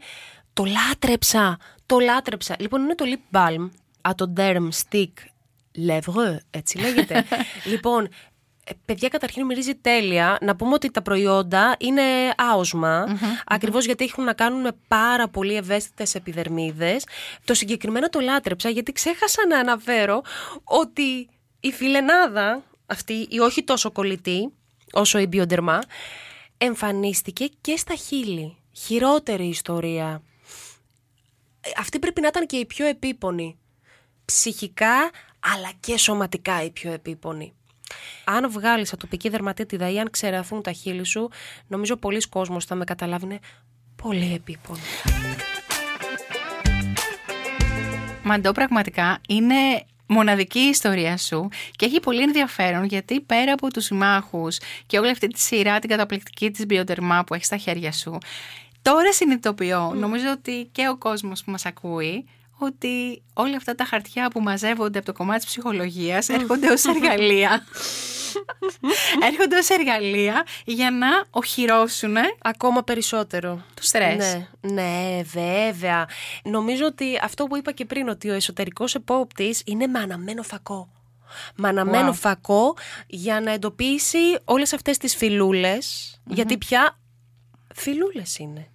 το 0.61 0.67
λάτρεψα, 0.67 1.57
το 1.85 1.99
λάτρεψα. 1.99 2.55
Λοιπόν, 2.59 2.81
είναι 2.81 2.95
το 2.95 3.05
lip 3.07 3.37
balm 3.37 3.69
από 4.01 4.15
το 4.15 4.33
Derm 4.37 4.69
Stick 4.83 5.11
Lèvre, 5.87 6.37
έτσι 6.49 6.77
λέγεται. 6.77 7.25
λοιπόν, 7.71 8.09
ε, 8.63 8.71
παιδιά, 8.85 9.07
καταρχήν 9.07 9.45
μυρίζει 9.45 9.75
τέλεια. 9.75 10.37
Να 10.41 10.55
πούμε 10.55 10.73
ότι 10.73 10.91
τα 10.91 11.01
προϊόντα 11.01 11.75
είναι 11.79 12.01
άοσμα, 12.37 13.17
ακριβώς 13.45 13.85
γιατί 13.85 14.03
έχουν 14.03 14.23
να 14.23 14.33
κάνουν 14.33 14.61
με 14.61 14.71
πάρα 14.87 15.27
πολύ 15.27 15.55
ευαίσθητες 15.55 16.15
επιδερμίδες. 16.15 17.05
Το 17.45 17.53
συγκεκριμένο 17.53 18.09
το 18.09 18.19
λάτρεψα 18.19 18.69
γιατί 18.69 18.91
ξέχασα 18.91 19.41
να 19.49 19.59
αναφέρω 19.59 20.21
ότι 20.63 21.29
η 21.59 21.71
φιλενάδα 21.71 22.63
αυτή, 22.85 23.27
η 23.29 23.39
όχι 23.39 23.63
τόσο 23.63 23.91
κολλητή 23.91 24.53
όσο 24.93 25.19
η 25.19 25.25
μπιοντερμά, 25.25 25.81
εμφανίστηκε 26.57 27.49
και 27.61 27.77
στα 27.77 27.95
χείλη. 27.95 28.55
Χειρότερη 28.71 29.47
ιστορία. 29.47 30.21
Ε, 31.61 31.69
Αυτή 31.77 31.99
πρέπει 31.99 32.21
να 32.21 32.27
ήταν 32.27 32.45
και 32.45 32.57
η 32.57 32.65
πιο 32.65 32.85
επίπονη. 32.85 33.57
Ψυχικά 34.25 35.09
αλλά 35.39 35.71
και 35.79 35.97
σωματικά 35.97 36.63
η 36.63 36.69
πιο 36.69 36.91
επίπονη. 36.91 37.53
Αν 38.23 38.51
βγάλεις 38.51 38.93
ατοπική 38.93 39.29
δερματίτιδα 39.29 39.89
ή 39.89 39.99
αν 39.99 40.09
ξεραθούν 40.09 40.61
τα 40.61 40.71
χείλη 40.71 41.05
σου, 41.05 41.29
νομίζω 41.67 41.95
πολλοί 41.95 42.21
κόσμος 42.29 42.65
θα 42.65 42.75
με 42.75 42.83
καταλάβει. 42.83 43.25
Είναι 43.25 43.39
πολύ 43.95 44.33
επίπονη. 44.33 44.79
Μαντώ, 48.23 48.51
πραγματικά 48.51 49.21
είναι 49.27 49.85
μοναδική 50.07 50.59
η 50.59 50.69
ιστορία 50.69 51.17
σου 51.17 51.47
και 51.71 51.85
έχει 51.85 51.99
πολύ 51.99 52.21
ενδιαφέρον 52.21 52.83
γιατί 52.83 53.21
πέρα 53.21 53.53
από 53.53 53.67
τους 53.67 53.85
συμμάχους 53.85 54.57
και 54.85 54.99
όλη 54.99 55.09
αυτή 55.09 55.27
τη 55.27 55.39
σειρά 55.39 55.79
την 55.79 55.89
καταπληκτική 55.89 56.51
της 56.51 56.65
βιοτερμά 56.65 57.23
που 57.23 57.33
έχει 57.33 57.45
στα 57.45 57.57
χέρια 57.57 57.91
σου, 57.91 58.17
τώρα 58.81 59.13
συνειδητοποιώ, 59.13 59.93
νομίζω 59.95 60.31
ότι 60.31 60.69
και 60.71 60.87
ο 60.87 60.97
κόσμος 60.97 61.43
που 61.43 61.51
μας 61.51 61.65
ακούει, 61.65 62.25
ότι 62.57 63.21
όλα 63.33 63.55
αυτά 63.55 63.75
τα 63.75 63.85
χαρτιά 63.85 64.27
που 64.29 64.41
μαζεύονται 64.41 64.97
από 64.97 65.07
το 65.07 65.13
κομμάτι 65.13 65.39
της 65.39 65.47
ψυχολογίας 65.47 66.29
έρχονται 66.29 66.71
ως 66.71 66.83
εργαλεία. 66.85 67.63
έρχονται 69.31 69.57
ως 69.57 69.69
εργαλεία 69.69 70.45
για 70.65 70.91
να 70.91 71.07
οχυρώσουν 71.29 72.15
Ακόμα 72.41 72.83
περισσότερο. 72.83 73.63
το 73.73 73.81
στρες. 73.83 74.15
Ναι, 74.61 74.71
ναι, 74.71 75.21
βέβαια. 75.23 76.07
Νομίζω 76.43 76.85
ότι 76.85 77.19
αυτό 77.23 77.45
που 77.45 77.57
είπα 77.57 77.71
και 77.71 77.85
πριν, 77.85 78.09
ότι 78.09 78.29
ο 78.29 78.33
εσωτερικός 78.33 78.95
επόπτης 78.95 79.61
είναι 79.65 79.87
με 79.87 79.99
αναμένο 79.99 80.43
φακό. 80.43 80.89
Με 81.55 81.67
αναμένο 81.67 82.09
Wow. 82.11 82.15
φακό 82.15 82.75
για 83.07 83.41
να 83.41 83.51
εντοπίσει 83.51 84.17
όλες 84.45 84.73
αυτές 84.73 84.97
τις 84.97 85.15
φιλουλες 85.15 86.15
γιατί 86.25 86.57
πια 86.57 86.97
φιλούλες 87.75 88.37
είναι. 88.37 88.70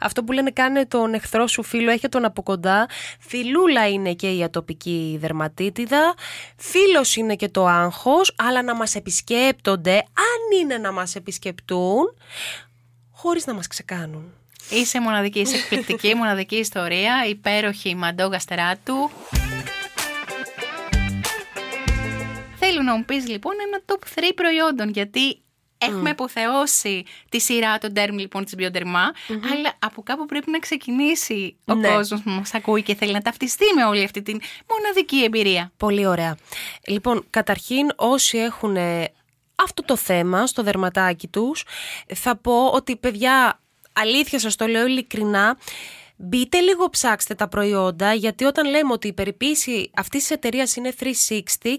Αυτό 0.00 0.24
που 0.24 0.32
λένε 0.32 0.50
κάνε 0.50 0.86
τον 0.86 1.14
εχθρό 1.14 1.46
σου 1.46 1.62
φίλο, 1.62 1.90
έχει 1.90 2.08
τον 2.08 2.24
από 2.24 2.42
κοντά. 2.42 2.88
Φιλούλα 3.20 3.88
είναι 3.88 4.12
και 4.12 4.30
η 4.30 4.42
ατοπική 4.42 5.16
δερματίτιδα. 5.20 6.14
Φίλος 6.56 7.16
είναι 7.16 7.34
και 7.34 7.48
το 7.48 7.66
άγχος, 7.66 8.34
αλλά 8.36 8.62
να 8.62 8.74
μας 8.74 8.94
επισκέπτονται, 8.94 9.94
αν 9.96 10.60
είναι 10.60 10.78
να 10.78 10.92
μας 10.92 11.14
επισκεπτούν, 11.14 12.14
χωρίς 13.12 13.46
να 13.46 13.54
μας 13.54 13.66
ξεκάνουν. 13.66 14.32
Είσαι 14.70 15.00
μοναδική, 15.00 15.40
είσαι 15.40 15.56
εκπληκτική, 15.56 16.14
μοναδική 16.20 16.56
ιστορία, 16.56 17.24
υπέροχη 17.28 17.94
Μαντώ 17.94 18.26
Γαστεράτου. 18.26 19.10
Θέλω 22.58 22.82
να 22.82 22.96
μου 22.96 23.04
πεις 23.04 23.28
λοιπόν 23.28 23.52
ένα 23.66 23.82
top 23.86 24.18
3 24.18 24.22
προϊόντων, 24.34 24.88
γιατί 24.88 25.43
έχουμε 25.84 26.10
αποθεώσει 26.10 27.04
τη 27.28 27.40
σειρά 27.40 27.78
των 27.78 27.92
τέρμ 27.92 28.16
λοιπόν 28.18 28.44
της 28.44 28.54
βιοντερμά, 28.56 29.12
αλλά 29.28 29.72
από 29.78 30.02
κάπου 30.02 30.26
πρέπει 30.26 30.50
να 30.50 30.58
ξεκινήσει 30.58 31.56
ο 31.64 31.74
Ναι. 31.74 31.88
κόσμος 31.88 32.22
που 32.22 32.30
μας 32.30 32.54
ακούει 32.54 32.82
και 32.82 32.94
θέλει 32.94 33.12
να 33.12 33.22
ταυτιστεί 33.22 33.64
με 33.76 33.84
όλη 33.84 34.04
αυτή 34.04 34.22
την 34.22 34.40
μοναδική 34.70 35.22
εμπειρία. 35.24 35.72
Πολύ 35.76 36.06
ωραία. 36.06 36.36
Λοιπόν, 36.86 37.24
καταρχήν 37.30 37.90
όσοι 37.96 38.38
έχουν 38.38 38.76
ε, 38.76 39.04
αυτό 39.54 39.82
το 39.82 39.96
θέμα 39.96 40.46
στο 40.46 40.62
δερματάκι 40.62 41.26
τους, 41.28 41.64
θα 42.14 42.36
πω 42.36 42.66
ότι 42.66 42.96
παιδιά, 42.96 43.60
αλήθεια 43.92 44.38
σας 44.38 44.56
το 44.56 44.66
λέω 44.66 44.86
ειλικρινά, 44.86 45.58
Μπείτε 46.16 46.58
λίγο 46.60 46.90
ψάξτε 46.90 47.34
τα 47.34 47.48
προϊόντα 47.48 48.12
γιατί 48.14 48.44
όταν 48.44 48.70
λέμε 48.70 48.92
ότι 48.92 49.08
η 49.08 49.12
περιποίηση 49.12 49.90
αυτής 49.96 50.20
της 50.20 50.30
εταιρείας 50.30 50.76
είναι 50.76 50.92
360 51.00 51.06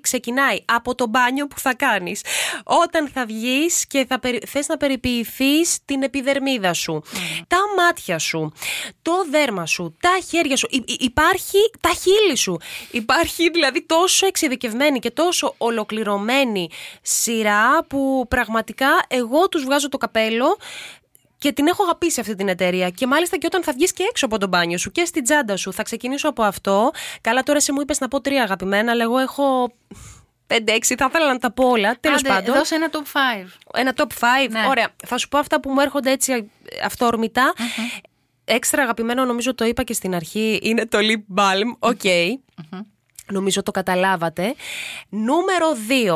ξεκινάει 0.02 0.58
από 0.66 0.96
το 0.96 1.08
μπάνιο 1.08 1.48
που 1.48 1.60
θα 1.60 1.74
κάνεις. 1.76 2.22
Όταν 2.64 3.08
θα 3.08 3.26
βγεις 3.26 3.88
και 3.88 4.06
θα 4.10 4.20
περι... 4.20 4.42
θες 4.48 4.68
να 4.68 4.78
περιποιηθείς 4.78 5.78
την 5.86 6.04
επιδερμίδα 6.04 6.74
σου 6.74 7.02
τα 7.48 7.58
μάτια 7.78 8.20
σου 8.20 8.52
το 9.02 9.12
δέρμα 9.30 9.66
σου, 9.66 9.96
τα 10.00 10.20
χέρια 10.30 10.58
σου 10.58 10.68
Υ- 10.70 10.90
υ- 10.90 11.02
υπάρχει 11.04 11.58
τα 11.82 11.90
χείλη 11.90 12.38
σου. 12.38 12.58
Υπάρχει 12.92 13.50
δηλαδή 13.50 13.86
τόσο 13.86 14.26
εξειδικευμένη 14.26 15.00
και 15.00 15.12
τόσο 15.12 15.54
ολοκληρωμένη 15.58 16.70
σειρά 17.02 17.84
που 17.88 18.26
πραγματικά 18.30 18.88
εγώ 19.08 19.50
τους 19.50 19.64
βγάζω 19.64 19.90
το 19.90 19.98
καπέλο 19.98 20.58
και 21.38 21.52
την 21.52 21.68
έχω 21.68 21.84
αγαπήσει 21.84 22.20
αυτή 22.20 22.36
την 22.36 22.48
εταιρεία. 22.48 22.90
Και 22.90 23.08
μάλιστα 23.08 23.38
και 23.38 23.46
όταν 23.46 23.64
θα 23.64 23.74
βγεις 23.74 23.94
και 23.94 24.04
έξω 24.10 24.26
από 24.26 24.38
το 24.38 24.48
μπάνιο 24.48 24.78
σου 24.78 24.92
και 24.92 25.06
στην 25.06 25.24
τσάντα 25.24 25.58
σου. 25.58 25.74
Θα 25.74 25.84
ξεκινήσω 25.84 26.30
από 26.30 26.44
αυτό. 26.44 26.92
Καλά, 27.22 27.44
τώρα 27.44 27.60
σε 27.60 27.74
μου 27.74 27.82
είπες 27.82 28.00
να 28.00 28.08
πω 28.08 28.22
τρία 28.22 28.44
αγαπημένα, 28.44 28.92
αλλά 28.92 29.04
εγώ 29.04 29.18
έχω 29.18 29.74
5-6. 30.48 30.96
Θα 30.98 31.06
ήθελα 31.10 31.28
να 31.28 31.38
τα 31.38 31.52
πω 31.52 31.70
όλα. 31.70 31.98
Τέλος 32.00 32.20
Άντε, 32.20 32.30
πάντων. 32.30 32.56
Δώσε 32.56 32.76
ένα 32.76 32.90
top 32.92 32.98
5. 32.98 33.48
Ένα 33.74 33.94
top 33.96 34.02
5. 34.02 34.50
Ναι. 34.50 34.66
Ωραία. 34.68 34.88
Θα 35.06 35.18
σου 35.18 35.28
πω 35.28 35.38
αυτά 35.38 35.60
που 35.60 35.70
μου 35.70 35.80
έρχονται 35.80 36.12
έτσι 36.12 36.52
αυθόρμητα. 36.84 37.54
Έξτρα 38.46 38.82
αγαπημένο, 38.82 39.26
νομίζω 39.26 39.56
το 39.56 39.66
είπα 39.66 39.84
και 39.84 39.94
στην 39.94 40.16
αρχή, 40.16 40.60
είναι 40.62 40.86
το 40.86 40.98
lip 41.02 41.40
balm. 41.40 41.76
Οκ. 41.80 42.02
Νομίζω 43.32 43.64
το 43.64 43.72
καταλάβατε. 43.72 44.56
Νούμερο 45.10 45.68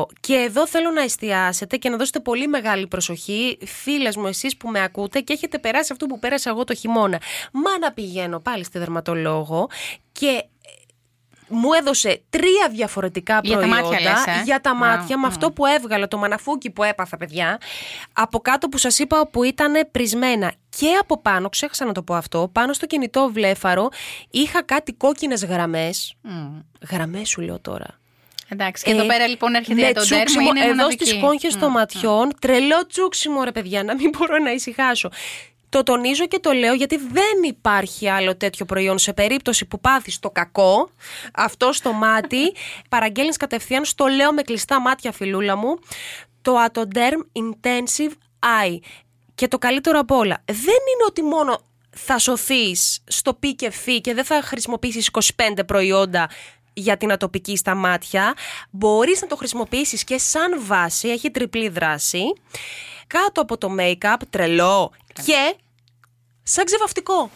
2. 0.02 0.06
Και 0.20 0.34
εδώ 0.34 0.68
θέλω 0.68 0.90
να 0.90 1.02
εστιάσετε 1.02 1.78
και 1.78 1.90
να 1.90 1.98
δώσετε 1.98 2.20
πολύ 2.20 2.48
μεγάλη 2.48 2.88
προσοχή, 2.88 3.58
φίλες 3.66 4.16
μου, 4.16 4.28
εσείς 4.28 4.58
που 4.58 4.70
με 4.70 4.84
ακούτε 4.84 5.20
και 5.20 5.34
έχετε 5.34 5.60
περάσει 5.60 5.92
αυτό 5.92 6.06
που 6.06 6.20
πέρασα 6.20 6.50
εγώ 6.50 6.64
το 6.64 6.76
χειμώνα. 6.76 7.22
Μα 7.52 7.78
να 7.80 7.92
πηγαίνω 7.92 8.40
πάλι 8.40 8.64
στη 8.64 8.80
δερματολόγο 8.80 9.70
και 10.12 10.28
ε, 10.28 10.44
μου 11.50 11.74
έδωσε 11.74 12.22
τρία 12.30 12.70
διαφορετικά 12.72 13.40
Για 13.44 13.54
τα 13.58 13.60
προϊόντα 13.66 13.82
μάτια 13.82 14.00
λες, 14.00 14.26
ε; 14.26 14.42
για 14.44 14.62
τα 14.62 14.70
Α, 14.70 14.76
μάτια, 14.76 15.18
με 15.18 15.26
α. 15.26 15.30
αυτό 15.30 15.52
που 15.52 15.66
έβγαλα, 15.66 16.08
το 16.08 16.18
μαναφούκι 16.18 16.70
που 16.70 16.84
έπαθα, 16.84 17.18
παιδιά. 17.18 17.58
Από 18.14 18.40
κάτω 18.40 18.70
που 18.70 18.78
σας 18.78 19.00
είπα 19.00 19.28
που 19.28 19.44
ήταν 19.44 19.88
πρισμένα 19.92 20.54
και 20.78 20.88
από 21.02 21.22
πάνω, 21.22 21.50
ξέχασα 21.50 21.86
να 21.86 21.92
το 21.92 22.02
πω 22.04 22.14
αυτό, 22.14 22.50
πάνω 22.52 22.74
στο 22.74 22.86
κινητό 22.86 23.30
βλέφαρο 23.34 23.90
είχα 24.30 24.64
κάτι 24.64 24.94
κόκκινες 24.94 25.46
γραμμές. 25.46 26.14
Μμ. 26.22 26.60
Γραμμές 26.92 27.30
σου 27.30 27.42
λέω 27.42 27.60
τώρα. 27.60 27.86
Εντάξει, 28.52 28.84
και 28.84 28.92
εδώ 28.92 29.04
Ε, 29.04 29.08
πέρα 29.08 29.28
λοιπόν 29.28 29.54
έρχεται 29.54 29.82
ναι, 29.82 29.92
το 29.92 30.08
τέρμα, 30.08 30.24
τσούξιμο 30.24 30.50
είναι 30.50 30.60
εδώ 30.60 30.76
μοναδική. 30.76 31.06
στις 31.06 31.20
κόγχες 31.20 31.58
των 31.58 31.72
ματιών, 31.72 32.32
τρελό 32.42 32.86
τσούξιμο 32.88 33.44
ρε 33.44 33.52
παιδιά, 33.52 33.84
να 33.84 33.96
μην 33.96 34.10
μπορώ 34.18 34.38
να 34.38 34.52
ησυχάσω. 34.52 35.10
Το 35.70 35.84
τονίζω 35.84 36.28
και 36.28 36.40
το 36.40 36.52
λέω 36.52 36.74
γιατί 36.74 36.98
δεν 36.98 37.44
υπάρχει 37.44 38.10
άλλο 38.10 38.36
τέτοιο 38.38 38.66
προϊόν 38.66 38.98
σε 38.98 39.14
περίπτωση 39.14 39.66
που 39.66 39.80
πάθεις 39.80 40.20
το 40.20 40.30
κακό, 40.30 40.90
αυτό 41.34 41.74
στο 41.74 41.94
μάτι, 41.94 42.54
παραγγέλνεις 42.90 43.38
κατευθείαν, 43.38 43.86
στο 43.86 44.06
λέω 44.06 44.34
με 44.34 44.42
κλειστά 44.42 44.82
μάτια 44.82 45.12
φιλούλα 45.12 45.56
μου, 45.56 45.80
το 46.42 46.56
Atoderm 46.68 47.42
Intensive 47.44 48.12
Eye. 48.40 48.80
Και 49.36 49.48
το 49.48 49.58
καλύτερο 49.58 50.00
απ' 50.00 50.12
όλα, 50.12 50.44
δεν 50.46 50.58
είναι 50.66 51.06
ότι 51.08 51.24
μόνο 51.24 51.62
θα 51.90 52.18
σωθείς 52.18 53.00
στο 53.08 53.34
πι 53.34 53.56
και 53.56 53.72
φι 53.72 54.02
και 54.02 54.14
δεν 54.14 54.26
θα 54.26 54.42
χρησιμοποιήσεις 54.42 55.10
25 55.12 55.66
προϊόντα 55.66 56.30
για 56.74 56.98
την 56.98 57.12
ατοπική 57.12 57.56
στα 57.56 57.76
μάτια. 57.76 58.34
Μπορείς 58.70 59.22
να 59.22 59.28
το 59.28 59.36
χρησιμοποιήσεις 59.36 60.04
και 60.04 60.18
σαν 60.18 60.66
βάση, 60.66 61.10
έχει 61.10 61.32
τριπλή 61.32 61.70
δράση, 61.70 62.24
κάτω 63.08 63.42
από 63.42 63.58
το 63.58 63.76
make-up, 63.80 64.18
τρελό 64.30 64.92
και 65.26 65.56
σαν 66.44 66.66
ξεβαυτικό. 66.66 67.30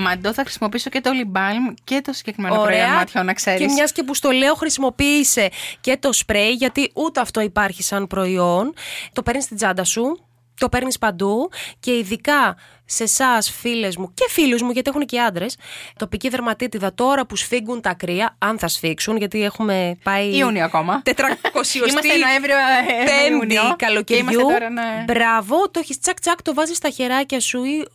Μαντώ 0.00 0.32
θα 0.32 0.42
χρησιμοποιήσω 0.42 0.90
και 0.90 1.00
το 1.00 1.10
lip 1.12 1.36
balm 1.36 1.74
και 1.84 2.00
το 2.04 2.12
συγκεκριμένο 2.12 2.62
προϊόν 2.62 2.90
ματιών, 2.90 3.24
να 3.26 3.32
ξέρεις. 3.32 3.60
Και 3.60 3.72
μιας 3.72 3.92
και 3.92 4.02
που 4.02 4.14
στο 4.14 4.30
λέω, 4.30 4.54
χρησιμοποίησε 4.54 5.50
και 5.80 5.96
το 5.96 6.12
σπρέι, 6.12 6.50
γιατί 6.50 6.90
ούτε 6.94 7.20
αυτό 7.20 7.40
υπάρχει 7.40 7.82
σαν 7.82 8.06
προϊόν. 8.06 8.74
Το 9.12 9.22
παίρνεις 9.22 9.44
στην 9.44 9.56
τσάντα 9.56 9.84
σου, 9.84 10.27
το 10.58 10.68
παίρνεις 10.68 10.98
παντού 10.98 11.50
και 11.80 11.96
ειδικά 11.96 12.56
σε 12.90 13.02
εσάς, 13.02 13.50
φίλες 13.50 13.96
μου 13.96 14.12
και 14.14 14.26
φίλους 14.28 14.62
μου, 14.62 14.70
γιατί 14.70 14.90
έχουν 14.90 15.06
και 15.06 15.20
άντρες, 15.20 15.56
τοπική 15.96 16.28
δερματίτιδα 16.28 16.94
τώρα 16.94 17.26
που 17.26 17.36
σφίγγουν 17.36 17.80
τα 17.80 17.94
κρύα, 17.94 18.36
αν 18.38 18.58
θα 18.58 18.68
σφίξουν, 18.68 19.16
γιατί 19.16 19.42
έχουμε 19.44 19.98
πάει. 20.02 20.36
Ιούνιο 20.36 20.64
ακόμα. 20.64 21.02
400 21.06 21.10
Είμαστε 21.88 22.16
Νοέμβριο, 22.16 22.56
ε, 22.56 23.04
Πέμπτη 23.04 23.32
Ιούνιο. 23.32 23.62
Και 23.76 23.84
καλοκαιριού. 23.84 24.22
είμαστε 24.22 24.42
τώρα, 24.42 24.70
ναι. 24.70 25.04
Μπράβο, 25.06 25.70
το 25.70 25.80
έχεις 25.80 25.98
τσακ 26.00 26.20
τσακ, 26.20 26.42
το 26.42 26.54
βάζεις 26.54 26.76
στα 26.76 26.90
χεράκια 26.90 27.40
σου 27.40 27.64
ή 27.64 27.86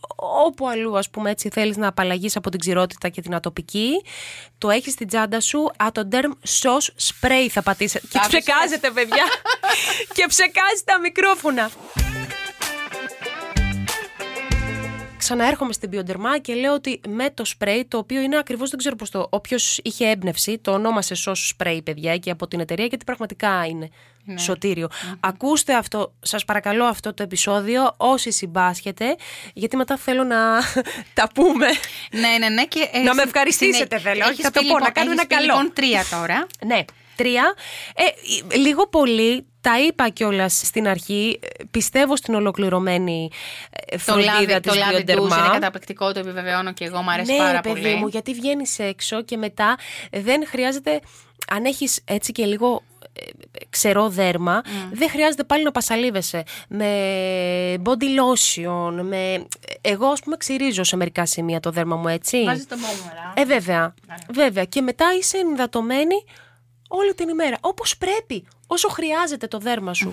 όπου 0.46 0.68
αλλού, 0.68 0.98
ας 0.98 1.10
πούμε, 1.10 1.30
έτσι 1.30 1.48
θέλεις 1.52 1.76
να 1.76 1.88
απαλλαγείς 1.88 2.36
από 2.36 2.50
την 2.50 2.60
ξηρότητα 2.60 3.08
και 3.08 3.20
την 3.20 3.34
ατοπική. 3.34 3.90
Το 4.58 4.70
έχεις 4.70 4.92
στην 4.92 5.08
τσάντα 5.08 5.40
σου. 5.40 5.70
Atoderm 5.84 6.30
Sauce 6.62 6.88
Spray 7.10 7.46
θα 7.50 7.62
πατήσετε. 7.62 8.06
Και 8.10 8.18
Άφησες. 8.18 8.40
ψεκάζετε, 8.42 8.90
παιδιά. 8.90 9.24
και 10.14 10.24
ψεκάζει 10.28 10.82
τα 10.84 10.98
μικρόφωνα. 11.00 11.70
Ξαναέρχομαι 15.24 15.72
στην 15.72 15.90
Biodерma 15.92 16.40
και 16.40 16.54
λέω 16.54 16.74
ότι 16.74 17.00
με 17.08 17.30
το 17.30 17.44
σπρέι, 17.44 17.84
το 17.88 17.98
οποίο 17.98 18.20
είναι 18.20 18.38
ακριβώς 18.38 18.70
δεν 18.70 18.78
ξέρω 18.78 18.96
πώς 18.96 19.10
το. 19.10 19.26
Όποιο 19.30 19.58
είχε 19.82 20.06
έμπνευση, 20.08 20.58
το 20.58 20.72
ονόμασε 20.72 21.30
ω 21.30 21.34
σπρέι, 21.34 21.82
παιδιά, 21.82 22.16
και 22.16 22.30
από 22.30 22.46
την 22.48 22.60
εταιρεία, 22.60 22.86
γιατί 22.86 23.04
πραγματικά 23.04 23.66
είναι 23.66 23.88
Ναι. 24.24 24.38
σωτήριο. 24.38 24.88
Ακούστε 25.20 25.74
αυτό, 25.74 26.12
σας 26.20 26.44
παρακαλώ 26.44 26.84
αυτό 26.84 27.14
το 27.14 27.22
επεισόδιο, 27.22 27.94
όσοι 27.96 28.30
συμπάσχετε, 28.32 29.16
γιατί 29.54 29.76
μετά 29.76 29.96
θέλω 29.96 30.24
να 30.24 30.36
τα 31.18 31.28
πούμε. 31.34 31.66
Ναι, 32.10 32.28
ναι, 32.38 32.48
ναι. 32.48 32.64
Και, 32.64 32.88
ε, 32.92 32.98
Να 32.98 33.14
με 33.14 33.20
συ- 33.20 33.26
ευχαριστήσετε 33.26 33.76
συνε- 33.98 34.00
θέλω, 34.02 34.20
όχι, 34.22 34.30
έχεις 34.32 34.44
θα 34.44 34.50
το 34.50 34.60
πει, 34.60 34.66
πω, 34.66 34.72
να 34.72 34.78
λοιπόν, 34.78 34.92
κάνω 34.92 35.10
έχεις 35.10 35.20
ένα 35.22 35.28
πει, 35.28 35.34
καλό. 35.46 35.58
Λοιπόν, 35.58 35.72
τρία 35.72 36.04
τώρα. 36.10 36.46
Ναι. 36.66 36.84
Τρία. 37.16 37.54
Ε, 37.94 38.56
λίγο 38.56 38.88
πολύ, 38.88 39.46
τα 39.60 39.80
είπα 39.80 40.08
κιόλας 40.08 40.60
στην 40.64 40.88
αρχή, 40.88 41.40
ε, 41.42 41.64
πιστεύω 41.70 42.16
στην 42.16 42.34
ολοκληρωμένη 42.34 43.30
ε, 43.70 43.96
Το 43.96 43.98
φροντίδα 43.98 44.32
λάδι, 44.32 44.60
της 44.60 44.72
το 44.72 44.78
λάδι 44.78 45.04
Bioderma. 45.06 45.16
ντουζ 45.16 45.36
είναι 45.36 45.48
καταπληκτικό, 45.52 46.12
το 46.12 46.18
επιβεβαιώνω 46.20 46.72
και 46.72 46.84
εγώ, 46.84 47.02
μου 47.02 47.10
αρέσει 47.10 47.32
ναι, 47.32 47.38
πάρα 47.38 47.60
παιδί 47.60 47.80
πολύ. 47.80 47.94
μου, 47.94 48.06
γιατί 48.06 48.34
βγαίνεις 48.34 48.78
έξω 48.78 49.22
και 49.22 49.36
μετά 49.36 49.76
δεν 50.10 50.46
χρειάζεται, 50.46 51.00
αν 51.48 51.64
έχεις 51.64 52.00
έτσι 52.04 52.32
και 52.32 52.44
λίγο 52.44 52.82
ε, 53.12 53.20
ξερό 53.70 54.08
δέρμα, 54.08 54.62
δεν 54.92 55.10
χρειάζεται 55.10 55.44
πάλι 55.44 55.62
να 55.62 55.70
πασαλίβεσαι 55.70 56.42
με 56.68 56.86
body 57.84 58.04
lotion, 58.20 58.92
με... 59.02 59.46
Εγώ 59.80 60.06
ας 60.06 60.20
πούμε 60.20 60.36
ξυρίζω 60.36 60.84
σε 60.84 60.96
μερικά 60.96 61.26
σημεία 61.26 61.60
το 61.60 61.70
δέρμα 61.70 61.96
μου 61.96 62.08
έτσι. 62.08 62.44
Βάζεις 62.44 62.66
το 62.66 62.76
μπόμορα. 62.76 63.32
Ε, 63.36 63.44
βέβαια. 63.44 63.94
Βέβαια. 64.32 64.64
Και 64.64 64.80
μετά 64.80 65.06
είσαι 65.18 65.38
ενυδατωμένη 65.38 66.14
όλη 66.88 67.14
την 67.14 67.28
ημέρα. 67.28 67.56
Όπως 67.60 67.96
πρέπει. 67.96 68.46
Όσο 68.66 68.88
χρειάζεται 68.88 69.46
το 69.46 69.58
δέρμα 69.58 69.94
σου. 69.94 70.12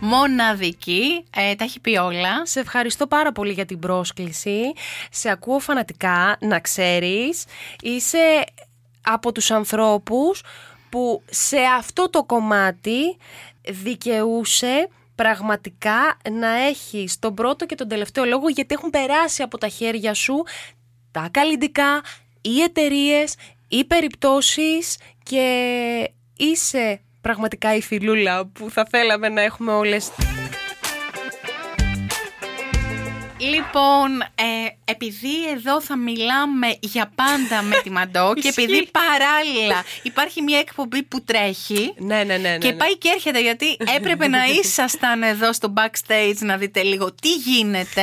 Μοναδική, 0.00 1.24
ε, 1.36 1.54
τα 1.54 1.64
έχει 1.64 1.80
πει 1.80 1.96
όλα. 1.96 2.46
Σε 2.46 2.60
ευχαριστώ 2.60 3.06
πάρα 3.06 3.32
πολύ 3.32 3.52
για 3.52 3.64
την 3.64 3.78
πρόσκληση. 3.78 4.72
Σε 5.10 5.30
ακούω 5.30 5.58
φανατικά, 5.58 6.36
να 6.40 6.60
ξέρεις. 6.60 7.44
Είσαι 7.82 8.44
από 9.02 9.32
τους 9.32 9.50
ανθρώπους 9.50 10.42
που 10.88 11.22
σε 11.30 11.58
αυτό 11.76 12.10
το 12.10 12.24
κομμάτι 12.24 13.16
δικαιούσε 13.62 14.88
πραγματικά 15.14 16.16
να 16.30 16.48
έχεις 16.48 17.18
τον 17.18 17.34
πρώτο 17.34 17.66
και 17.66 17.74
τον 17.74 17.88
τελευταίο 17.88 18.24
λόγο 18.24 18.48
γιατί 18.48 18.74
έχουν 18.74 18.90
περάσει 18.90 19.42
από 19.42 19.58
τα 19.58 19.68
χέρια 19.68 20.14
σου 20.14 20.42
τα 21.10 21.28
καλλιντικά, 21.30 22.02
οι 22.46 22.62
εταιρείες, 22.62 23.34
οι 23.68 23.84
περιπτώσεις 23.84 24.96
και 25.22 26.10
είσαι 26.36 27.00
πραγματικά 27.20 27.74
η 27.74 27.82
φιλούλα 27.82 28.46
που 28.46 28.70
θα 28.70 28.86
θέλαμε 28.90 29.28
να 29.28 29.40
έχουμε 29.40 29.72
όλες 29.72 30.10
Λοιπόν, 33.38 34.20
ε, 34.20 34.44
επειδή 34.84 35.48
εδώ 35.56 35.80
θα 35.80 35.96
μιλάμε 35.96 36.76
για 36.80 37.12
πάντα 37.14 37.62
με 37.62 37.76
τη 37.82 37.90
Μαντό 37.90 38.32
και 38.40 38.48
επειδή 38.48 38.72
Ισχύει. 38.72 38.90
παράλληλα 38.90 39.84
υπάρχει 40.02 40.42
μια 40.42 40.58
εκπομπή 40.58 41.02
που 41.02 41.22
τρέχει 41.22 41.94
Ναι, 41.98 42.24
ναι, 42.24 42.36
ναι. 42.36 42.48
ναι, 42.48 42.58
και 42.58 42.70
ναι. 42.70 42.76
πάει 42.76 42.98
και 42.98 43.08
έρχεται 43.14 43.40
γιατί 43.40 43.76
έπρεπε 43.96 44.28
να 44.28 44.44
ήσασταν 44.62 45.22
εδώ 45.22 45.52
στο 45.52 45.72
backstage 45.76 46.36
να 46.38 46.56
δείτε 46.56 46.82
λίγο 46.82 47.12
τι 47.12 47.34
γίνεται. 47.34 48.02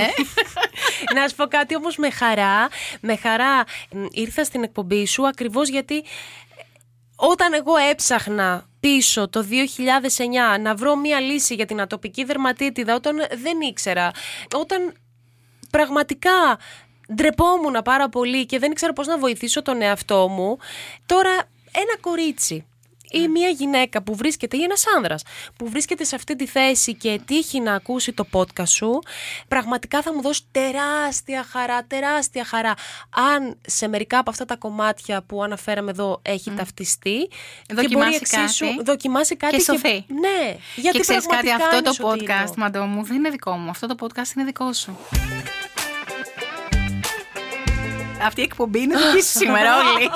να 1.15 1.28
σου 1.28 1.36
πω 1.36 1.46
κάτι 1.46 1.76
όμως 1.76 1.96
με 1.98 2.10
χαρά. 2.10 2.67
Με 3.02 3.15
χαρά 3.15 3.63
μ, 3.91 4.06
ήρθα 4.12 4.43
στην 4.43 4.63
εκπομπή 4.63 5.06
σου 5.06 5.28
ακριβώς 5.28 5.69
γιατί 5.69 5.98
ε, 5.98 6.02
όταν 7.15 7.54
εγώ 7.54 7.76
έψαχνα 7.91 8.65
πίσω 8.80 9.30
το 9.30 9.46
2009 10.56 10.60
να 10.62 10.76
βρω 10.76 10.96
μία 10.96 11.19
λύση 11.19 11.54
για 11.54 11.65
την 11.65 11.82
ατοπική 11.82 12.24
δερματίτιδα 12.24 12.96
όταν 12.96 13.15
δεν 13.43 13.62
ήξερα, 13.62 14.12
όταν 14.56 14.93
πραγματικά 15.77 16.57
ντρεπόμουν 17.13 17.81
πάρα 17.83 18.09
πολύ 18.09 18.45
και 18.45 18.59
δεν 18.59 18.71
ήξερα 18.71 18.93
πώς 18.93 19.07
να 19.07 19.17
βοηθήσω 19.17 19.62
τον 19.62 19.81
εαυτό 19.81 20.27
μου, 20.27 20.57
τώρα 21.05 21.31
ένα 21.71 21.97
κορίτσι 22.01 22.65
ή 23.12 23.27
μια 23.27 23.49
γυναίκα 23.49 24.01
που 24.03 24.15
βρίσκεται 24.15 24.57
ή 24.57 24.63
ένας 24.63 24.83
άνδρας 24.95 25.23
που 25.57 25.69
βρίσκεται 25.69 26.03
σε 26.03 26.15
αυτή 26.15 26.36
τη 26.36 26.47
θέση 26.47 26.93
και 26.93 27.21
τύχει 27.25 27.59
να 27.59 27.73
ακούσει 27.73 28.13
το 28.13 28.25
podcast 28.31 28.67
σου 28.67 28.99
πραγματικά 29.47 30.01
θα 30.01 30.13
μου 30.13 30.21
δώσει 30.21 30.41
τεράστια 30.51 31.43
χαρά, 31.43 31.83
τεράστια 31.83 32.45
χαρά 32.45 32.73
αν 33.09 33.57
σε 33.67 33.88
μερικά 33.88 34.17
από 34.19 34.29
αυτά 34.29 34.45
τα 34.45 34.55
κομμάτια 34.55 35.21
που 35.21 35.43
αναφέραμε 35.43 35.91
εδώ 35.91 36.19
έχει 36.21 36.51
ταυτιστεί 36.51 37.27
και 37.65 37.73
μπορεί 37.73 37.88
Δοκιμάσει 37.88 38.19
εξίσου 38.21 38.65
κάτι 38.65 38.83
δοκιμάσει 38.83 39.36
κάτι 39.36 39.55
και 39.55 39.62
σωθεί. 39.62 40.05
ναι, 40.07 40.55
γιατί 40.75 40.97
και 40.97 41.03
ξέρεις 41.03 41.25
κάτι, 41.25 41.47
πραγματικά 41.47 41.55
αυτό 41.55 41.75
είναι 41.75 41.86
το 41.86 41.93
σωτήριο. 41.93 42.36
podcast, 42.36 42.55
Μαντό 42.55 42.86
μου, 42.86 43.03
δεν 43.03 43.17
είναι 43.17 43.29
δικό 43.29 43.51
μου. 43.51 43.69
Αυτό 43.69 43.88
το 43.88 43.95
podcast 43.99 44.36
είναι 44.36 44.45
δικό 44.45 44.73
σου. 44.73 44.97
Αυτή 48.25 48.41
η 48.41 48.43
εκπομπή 48.43 48.79
είναι 48.79 48.95
δική 48.97 49.23
σου 49.25 49.38
σήμερα 49.43 49.69
όλοι. 49.77 50.09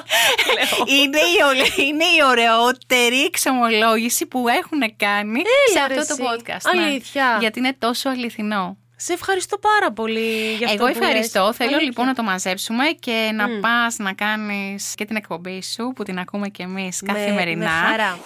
είναι, 1.02 1.18
η, 1.18 1.44
ολε- 1.50 1.78
είναι 1.78 2.04
η 2.04 2.24
ωραιότερη 2.30 3.24
εξομολόγηση 3.24 4.26
που 4.26 4.48
έχουν 4.48 4.96
κάνει 4.98 5.42
σε 5.74 5.88
ρε 5.88 6.00
αυτό 6.00 6.16
το 6.16 6.24
εσύ. 6.24 6.42
podcast. 6.44 6.76
ναι. 6.76 6.82
Αλήθεια. 6.84 7.38
Γιατί 7.40 7.60
είναι 7.60 7.76
τόσο 7.80 8.10
αληθινό. 8.10 8.78
Σε 9.00 9.14
ευχαριστώ 9.14 9.58
πάρα 9.58 9.92
πολύ 9.92 10.54
για 10.58 10.68
αυτό 10.68 10.84
Εγώ 10.86 10.94
που 10.94 11.00
ευχαριστώ. 11.04 11.46
λες. 11.46 11.56
Θέλω 11.56 11.70
Αλήθεια. 11.70 11.88
λοιπόν 11.88 12.06
να 12.06 12.14
το 12.14 12.24
μαζέψουμε 12.24 12.86
και 13.00 13.30
να 13.34 13.48
πας 13.60 13.98
να 13.98 14.14
κάνεις 14.14 14.94
και 14.96 15.06
την 15.06 15.16
εκπομπή 15.16 15.64
σου 15.64 15.92
που 15.96 16.04
την 16.04 16.20
ακούμε 16.20 16.50
κι 16.50 16.62
εμείς 16.62 17.02
Με- 17.02 17.14
καθημερινά. 17.14 17.64
Με 17.82 17.88
χαρά. 17.90 18.20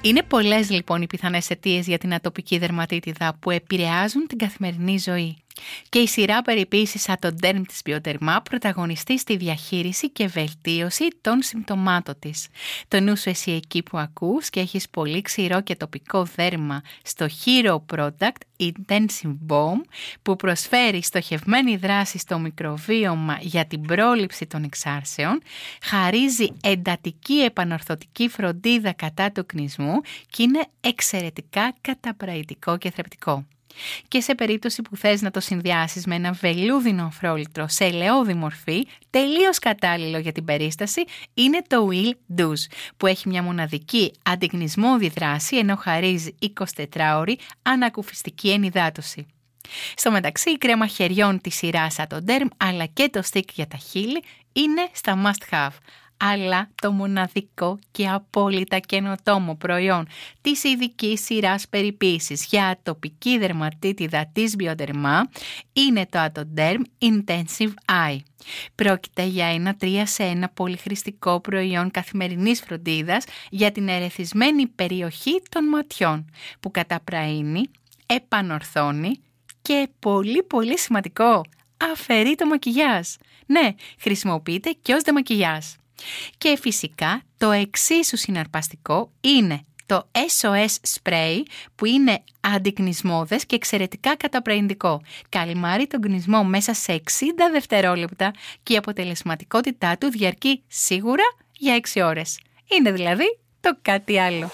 Είναι 0.00 0.22
πολλές 0.22 0.70
λοιπόν 0.70 1.02
οι 1.02 1.06
πιθανές 1.06 1.50
αιτίες 1.50 1.86
για 1.86 1.98
την 1.98 2.14
ατοπική 2.14 2.58
δερματίτιδα 2.58 3.36
που 3.40 3.50
επηρεάζουν 3.50 4.26
την 4.26 4.38
καθημερινή 4.38 4.98
ζωή. 4.98 5.36
Και 5.88 5.98
η 5.98 6.06
σειρά 6.06 6.42
περιποίησης 6.42 7.08
Ατοντέρμ 7.08 7.62
της 7.62 7.80
Biodерma 7.84 8.38
πρωταγωνιστεί 8.42 9.18
στη 9.18 9.36
διαχείριση 9.36 10.10
και 10.10 10.26
βελτίωση 10.26 11.08
των 11.20 11.42
συμπτωμάτων 11.42 12.14
της. 12.18 12.46
Το 12.88 13.00
νου 13.00 13.16
σου 13.16 13.28
εσύ 13.28 13.52
εκεί 13.52 13.82
που 13.82 13.98
ακούς 13.98 14.50
και 14.50 14.60
έχεις 14.60 14.88
πολύ 14.88 15.22
ξηρό 15.22 15.60
και 15.60 15.76
τοπικό 15.76 16.24
δέρμα 16.24 16.82
στο 17.02 17.26
Hero 17.44 17.78
Product 17.94 18.40
Intensive 18.58 19.36
Bomb 19.48 19.80
που 20.22 20.36
προσφέρει 20.36 21.02
στοχευμένη 21.02 21.76
δράση 21.76 22.18
στο 22.18 22.38
μικροβίωμα 22.38 23.38
για 23.40 23.66
την 23.66 23.80
πρόληψη 23.80 24.46
των 24.46 24.62
εξάρσεων, 24.64 25.42
χαρίζει 25.82 26.48
εντατική 26.62 27.34
επανορθωτική 27.34 28.28
φροντίδα 28.28 28.92
κατά 28.92 29.32
του 29.32 29.46
κνισμού 29.46 30.00
και 30.30 30.42
είναι 30.42 30.66
εξαιρετικά 30.80 31.74
καταπραϊτικό 31.80 32.78
και 32.78 32.90
θρεπτικό. 32.90 33.44
Και 34.08 34.20
σε 34.20 34.34
περίπτωση 34.34 34.82
που 34.82 34.96
θες 34.96 35.22
να 35.22 35.30
το 35.30 35.40
συνδυάσεις 35.40 36.06
με 36.06 36.14
ένα 36.14 36.32
βελούδινο 36.32 37.04
αφρόλυτρο 37.04 37.68
σε 37.68 37.84
ελαιόδη 37.84 38.34
μορφή, 38.34 38.86
τελείως 39.10 39.58
κατάλληλο 39.58 40.18
για 40.18 40.32
την 40.32 40.44
περίσταση, 40.44 41.04
είναι 41.34 41.62
το 41.66 41.88
Will 41.90 42.40
Douce, 42.40 42.72
που 42.96 43.06
έχει 43.06 43.28
μια 43.28 43.42
μοναδική 43.42 44.12
αντιγνισμόδη 44.22 45.08
δράση 45.08 45.56
ενώ 45.56 45.76
χαρίζει 45.76 46.34
24ωρη 46.56 47.34
ανακουφιστική 47.62 48.50
ενυδάτωση. 48.50 49.26
Στο 49.94 50.10
μεταξύ, 50.10 50.50
η 50.50 50.58
κρέμα 50.58 50.86
χεριών 50.86 51.40
της 51.40 51.54
σειράς 51.54 51.96
Atoderm 51.98 52.46
αλλά 52.56 52.86
και 52.86 53.08
το 53.12 53.22
stick 53.32 53.48
για 53.54 53.66
τα 53.66 53.76
χείλη 53.76 54.22
είναι 54.52 54.88
στα 54.92 55.22
must 55.24 55.54
have 55.54 55.76
αλλά 56.16 56.70
το 56.74 56.92
μοναδικό 56.92 57.78
και 57.90 58.08
απόλυτα 58.08 58.78
καινοτόμο 58.78 59.54
προϊόν 59.54 60.06
της 60.40 60.64
ειδικής 60.64 61.24
σειράς 61.24 61.68
περιποίησης 61.68 62.46
για 62.46 62.66
ατοπική 62.66 63.38
δερματίτιδα 63.38 64.30
της 64.32 64.54
Bioderma 64.58 65.20
είναι 65.72 66.06
το 66.10 66.18
Atoderm 66.32 66.80
Intensive 66.98 67.72
Eye. 67.86 68.18
Πρόκειται 68.74 69.24
για 69.24 69.46
ένα 69.46 69.76
3 69.80 70.02
σε 70.04 70.38
1 70.42 70.44
πολυχρηστικό 70.54 71.40
προϊόν 71.40 71.90
καθημερινής 71.90 72.60
φροντίδας 72.60 73.24
για 73.50 73.72
την 73.72 73.88
ερεθισμένη 73.88 74.66
περιοχή 74.66 75.42
των 75.48 75.68
ματιών 75.68 76.30
που 76.60 76.70
καταπραίνει, 76.70 77.70
επανορθώνει 78.06 79.20
και 79.62 79.88
πολύ 79.98 80.42
πολύ 80.42 80.78
σημαντικό, 80.78 81.42
αφαιρεί 81.92 82.34
το 82.34 82.46
μακιγιάζ. 82.46 83.08
Ναι, 83.46 83.74
χρησιμοποιείται 83.98 84.70
και 84.82 84.92
ως 84.94 85.02
δεμακιγιάζ. 85.02 85.64
Και 86.38 86.58
φυσικά 86.60 87.22
το 87.36 87.50
εξίσου 87.50 88.16
συναρπαστικό 88.16 89.10
είναι 89.20 89.64
το 89.86 90.08
SOS 90.12 90.74
Spray 90.94 91.42
που 91.74 91.84
είναι 91.84 92.22
αντικνισμόδες 92.40 93.46
και 93.46 93.54
εξαιρετικά 93.54 94.16
καταπραϊντικό. 94.16 95.02
Καλυμάρει 95.28 95.86
τον 95.86 96.00
κνισμό 96.00 96.44
μέσα 96.44 96.74
σε 96.74 96.92
60 96.92 97.02
δευτερόλεπτα 97.52 98.30
και 98.62 98.72
η 98.72 98.76
αποτελεσματικότητά 98.76 99.98
του 99.98 100.10
διαρκεί 100.10 100.62
σίγουρα 100.66 101.24
για 101.52 101.80
6 101.94 102.02
ώρες. 102.04 102.40
Είναι 102.66 102.92
δηλαδή 102.92 103.38
το 103.60 103.78
κάτι 103.82 104.18
άλλο. 104.18 104.50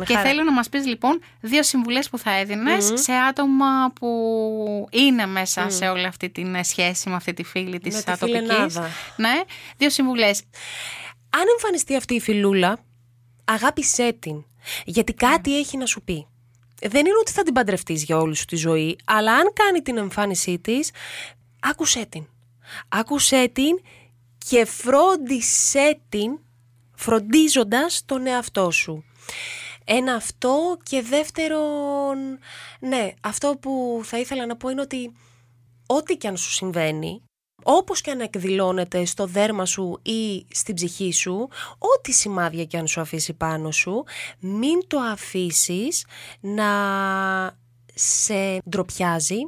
Με 0.00 0.04
Και 0.04 0.14
χαρά. 0.14 0.28
θέλω 0.28 0.42
να 0.42 0.52
μας 0.52 0.68
πεις 0.68 0.86
λοιπόν 0.86 1.20
δύο 1.40 1.62
συμβουλές 1.62 2.08
που 2.10 2.18
θα 2.18 2.30
έδινες 2.38 2.92
σε 2.94 3.12
άτομα 3.12 3.92
που 4.00 4.08
είναι 4.90 5.26
μέσα 5.26 5.70
σε 5.70 5.88
όλη 5.88 6.06
αυτή 6.06 6.30
την 6.30 6.54
ε, 6.54 6.62
σχέση 6.62 7.08
με 7.08 7.14
αυτή 7.14 7.34
τη 7.34 7.42
φίλη 7.44 7.78
της 7.78 7.94
Με 7.94 8.02
τη 8.02 8.10
ατοπικής. 8.12 8.40
φιλενάδα. 8.40 8.88
Ναι, 9.16 9.40
δύο 9.76 9.90
συμβουλές. 9.90 10.42
Αν 11.30 11.42
εμφανιστεί 11.52 11.96
αυτή 11.96 12.14
η 12.14 12.20
φιλούλα, 12.20 12.78
αγάπησέ 13.44 14.12
την. 14.18 14.44
Γιατί 14.84 15.12
κάτι 15.14 15.58
έχει 15.58 15.76
να 15.76 15.86
σου 15.86 16.02
πει. 16.02 16.26
Δεν 16.82 17.00
είναι 17.00 17.18
ότι 17.20 17.30
θα 17.32 17.42
την 17.42 17.52
παντρευτείς 17.54 18.02
για 18.04 18.18
όλη 18.18 18.36
σου 18.36 18.44
τη 18.44 18.56
ζωή, 18.56 18.98
αλλά 19.04 19.32
αν 19.34 19.52
κάνει 19.52 19.82
την 19.82 19.96
εμφάνισή 19.96 20.58
της, 20.58 20.90
άκουσέ 21.60 22.06
την. 22.08 22.26
Άκουσέ 22.88 23.48
την 23.52 23.80
και 24.48 24.64
φρόντισέ 24.64 26.00
την 26.08 26.38
φροντίζοντας 26.94 28.02
τον 28.06 28.26
εαυτό 28.26 28.70
σου. 28.70 29.04
Ένα 29.90 30.14
αυτό 30.14 30.78
και 30.82 31.02
δεύτερον, 31.02 32.38
ναι, 32.80 33.10
αυτό 33.20 33.56
που 33.60 34.00
θα 34.04 34.18
ήθελα 34.18 34.46
να 34.46 34.56
πω 34.56 34.68
είναι 34.68 34.80
ότι 34.80 35.12
ό,τι 35.86 36.16
και 36.16 36.28
αν 36.28 36.36
σου 36.36 36.50
συμβαίνει, 36.50 37.22
όπως 37.62 38.00
και 38.00 38.10
αν 38.10 38.20
εκδηλώνεται 38.20 39.04
στο 39.04 39.26
δέρμα 39.26 39.66
σου 39.66 39.98
ή 40.02 40.46
στην 40.50 40.74
ψυχή 40.74 41.12
σου, 41.12 41.48
ό,τι 41.78 42.12
σημάδια 42.12 42.64
και 42.64 42.78
αν 42.78 42.86
σου 42.86 43.00
αφήσει 43.00 43.32
πάνω 43.32 43.70
σου, 43.70 44.04
μην 44.38 44.86
το 44.86 44.98
αφήσεις 44.98 46.06
να 46.40 46.70
σε 47.94 48.62
ντροπιάζει, 48.68 49.38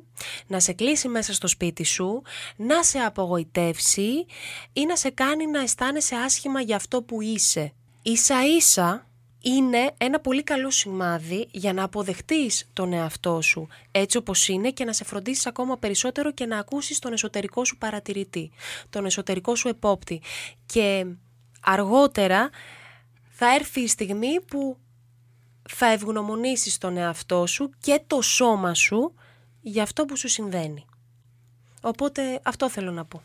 να 0.47 0.61
σε 0.61 0.73
κλείσει 0.73 1.09
μέσα 1.09 1.35
στο 1.35 1.47
σπίτι 1.47 1.85
σου, 1.85 2.23
να 2.57 2.83
σε 2.83 2.99
απογοητεύσει 2.99 4.27
ή 4.73 4.85
να 4.87 4.97
σε 4.97 5.11
κάνει 5.11 5.47
να 5.47 5.61
αισθάνεσαι 5.61 6.15
άσχημα 6.15 6.61
για 6.61 6.77
αυτό 6.77 7.03
που 7.03 7.21
είσαι. 7.21 7.73
Ίσα 8.03 8.47
ίσα 8.57 9.10
είναι 9.41 9.91
ένα 9.99 10.21
πολύ 10.21 10.43
καλό 10.43 10.71
σημάδι 10.71 11.49
για 11.51 11.73
να 11.73 11.83
αποδεχτείς 11.83 12.69
τον 12.73 12.93
εαυτό 12.93 13.41
σου 13.41 13.69
έτσι 13.91 14.17
όπως 14.17 14.49
είναι 14.49 14.71
και 14.71 14.85
να 14.85 14.93
σε 14.93 15.05
φροντίσεις 15.05 15.47
ακόμα 15.47 15.79
περισσότερο 15.79 16.33
και 16.33 16.47
να 16.47 16.59
ακούσεις 16.59 16.99
τον 16.99 17.13
εσωτερικό 17.13 17.65
σου 17.65 17.79
παρατηρητή, 17.79 18.51
τον 18.91 19.05
εσωτερικό 19.05 19.55
σου 19.55 19.69
επόπτη. 19.69 20.23
Και 20.67 21.07
αργότερα 21.61 22.51
θα 23.31 23.55
έρθει 23.55 23.81
η 23.81 23.89
στιγμή 23.89 24.41
που 24.41 24.77
θα 25.69 25.93
ευγνωμονήσεις 25.93 26.79
τον 26.79 26.97
εαυτό 26.97 27.47
σου 27.47 27.71
και 27.81 28.03
το 28.07 28.21
σώμα 28.21 28.75
σου 28.75 29.15
για 29.61 29.83
αυτό 29.83 30.05
που 30.05 30.17
σου 30.17 30.29
συμβαίνει. 30.29 30.85
Οπότε 31.81 32.41
αυτό 32.43 32.71
θέλω 32.71 32.91
να 32.91 33.05
πω. 33.05 33.23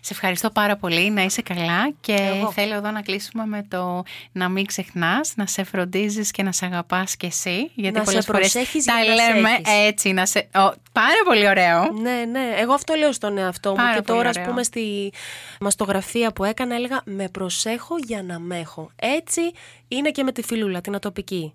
Σε 0.00 0.12
ευχαριστώ 0.12 0.50
πάρα 0.50 0.76
πολύ, 0.76 1.10
να 1.10 1.22
είσαι 1.22 1.42
καλά 1.42 1.92
και 2.00 2.32
θέλω 2.52 2.74
εδώ 2.74 2.90
να 2.90 3.02
κλείσουμε 3.02 3.46
με 3.46 3.66
το 3.68 4.02
να 4.32 4.48
μην 4.48 4.66
ξεχνάς, 4.66 5.32
να 5.36 5.46
σε 5.46 5.64
φροντίζεις 5.64 6.30
και 6.30 6.42
να 6.42 6.52
σε 6.52 6.64
αγαπάς 6.64 7.16
και 7.16 7.26
εσύ. 7.26 7.70
Γιατί 7.74 7.98
να 7.98 8.04
πολλές 8.04 8.24
σε 8.24 8.32
φορές 8.32 8.52
τα 8.84 9.04
λέμε 9.04 9.50
έτσι, 9.86 10.12
να 10.12 10.26
σε... 10.26 10.48
πάρα 10.92 11.22
πολύ 11.24 11.48
ωραίο. 11.48 11.92
Ναι, 11.92 12.24
ναι, 12.30 12.54
εγώ 12.58 12.72
αυτό 12.72 12.94
λέω 12.94 13.12
στον 13.12 13.38
εαυτό 13.38 13.70
μου 13.70 13.94
και 13.94 14.02
τώρα 14.02 14.28
ας 14.28 14.40
πούμε 14.40 14.62
στη 14.62 15.12
μαστογραφία 15.60 16.32
που 16.32 16.44
έκανα 16.44 16.74
έλεγα 16.74 17.00
με 17.04 17.28
προσέχω 17.28 17.94
για 18.06 18.22
να 18.22 18.38
με 18.38 18.58
έχω. 18.58 18.90
Έτσι 18.96 19.40
είναι 19.88 20.10
και 20.10 20.22
με 20.22 20.32
τη 20.32 20.42
φιλούλα, 20.42 20.80
την 20.80 20.94
ατοπική. 20.94 21.54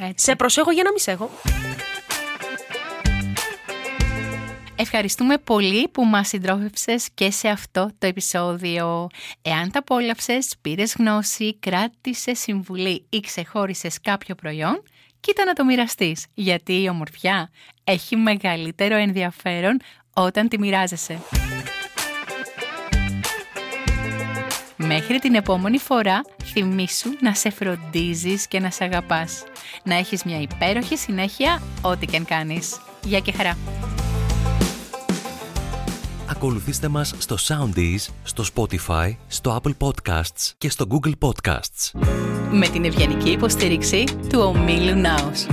Έτσι. 0.00 0.24
Σε 0.24 0.36
προσέχω 0.36 0.70
για 0.70 0.82
να 0.82 0.90
μην 0.90 1.00
σε 1.00 1.10
Ευχαριστούμε 4.76 5.38
πολύ 5.38 5.88
που 5.88 6.04
μας 6.04 6.28
συντρόφευσες 6.28 7.08
και 7.14 7.30
σε 7.30 7.48
αυτό 7.48 7.90
το 7.98 8.06
επεισόδιο. 8.06 9.08
Εάν 9.42 9.70
τα 9.70 9.78
απόλαυσες, 9.78 10.54
πήρες 10.60 10.94
γνώση, 10.98 11.56
κράτησες 11.58 12.38
συμβουλή 12.38 13.04
ή 13.08 13.20
ξεχώρισες 13.20 14.00
κάποιο 14.00 14.34
προϊόν, 14.34 14.82
κοίτα 15.20 15.44
να 15.44 15.52
το 15.52 15.64
μοιραστείς, 15.64 16.26
γιατί 16.34 16.82
η 16.82 16.88
ομορφιά 16.88 17.50
έχει 17.84 18.16
μεγαλύτερο 18.16 18.96
ενδιαφέρον 18.96 19.80
όταν 20.12 20.48
τη 20.48 20.58
μοιράζεσαι. 20.58 21.18
Μέχρι 24.76 25.18
την 25.18 25.34
επόμενη 25.34 25.78
φορά 25.78 26.20
θυμήσου 26.44 27.10
να 27.20 27.34
σε 27.34 27.50
φροντίζεις 27.50 28.46
και 28.46 28.60
να 28.60 28.70
σε 28.70 28.84
αγαπάς. 28.84 29.44
Να 29.82 29.94
έχεις 29.94 30.24
μια 30.24 30.40
υπέροχη 30.40 30.96
συνέχεια 30.96 31.62
ό,τι 31.82 32.06
και 32.06 32.16
αν 32.16 32.24
κάνεις. 32.24 32.80
Γεια 33.04 33.20
και 33.20 33.32
χαρά! 33.32 33.56
Ακολουθήστε 36.42 36.88
μας 36.88 37.14
στο 37.18 37.36
Soundees, 37.48 38.08
στο 38.22 38.44
Spotify, 38.54 39.16
στο 39.26 39.60
Apple 39.62 39.72
Podcasts 39.78 40.52
και 40.58 40.70
στο 40.70 40.86
Google 40.90 41.12
Podcasts. 41.18 42.00
Με 42.52 42.68
την 42.68 42.84
ευγενική 42.84 43.30
υποστήριξη 43.30 44.04
του 44.28 44.40
Ομίλου 44.40 44.94
Νάους. 44.94 45.46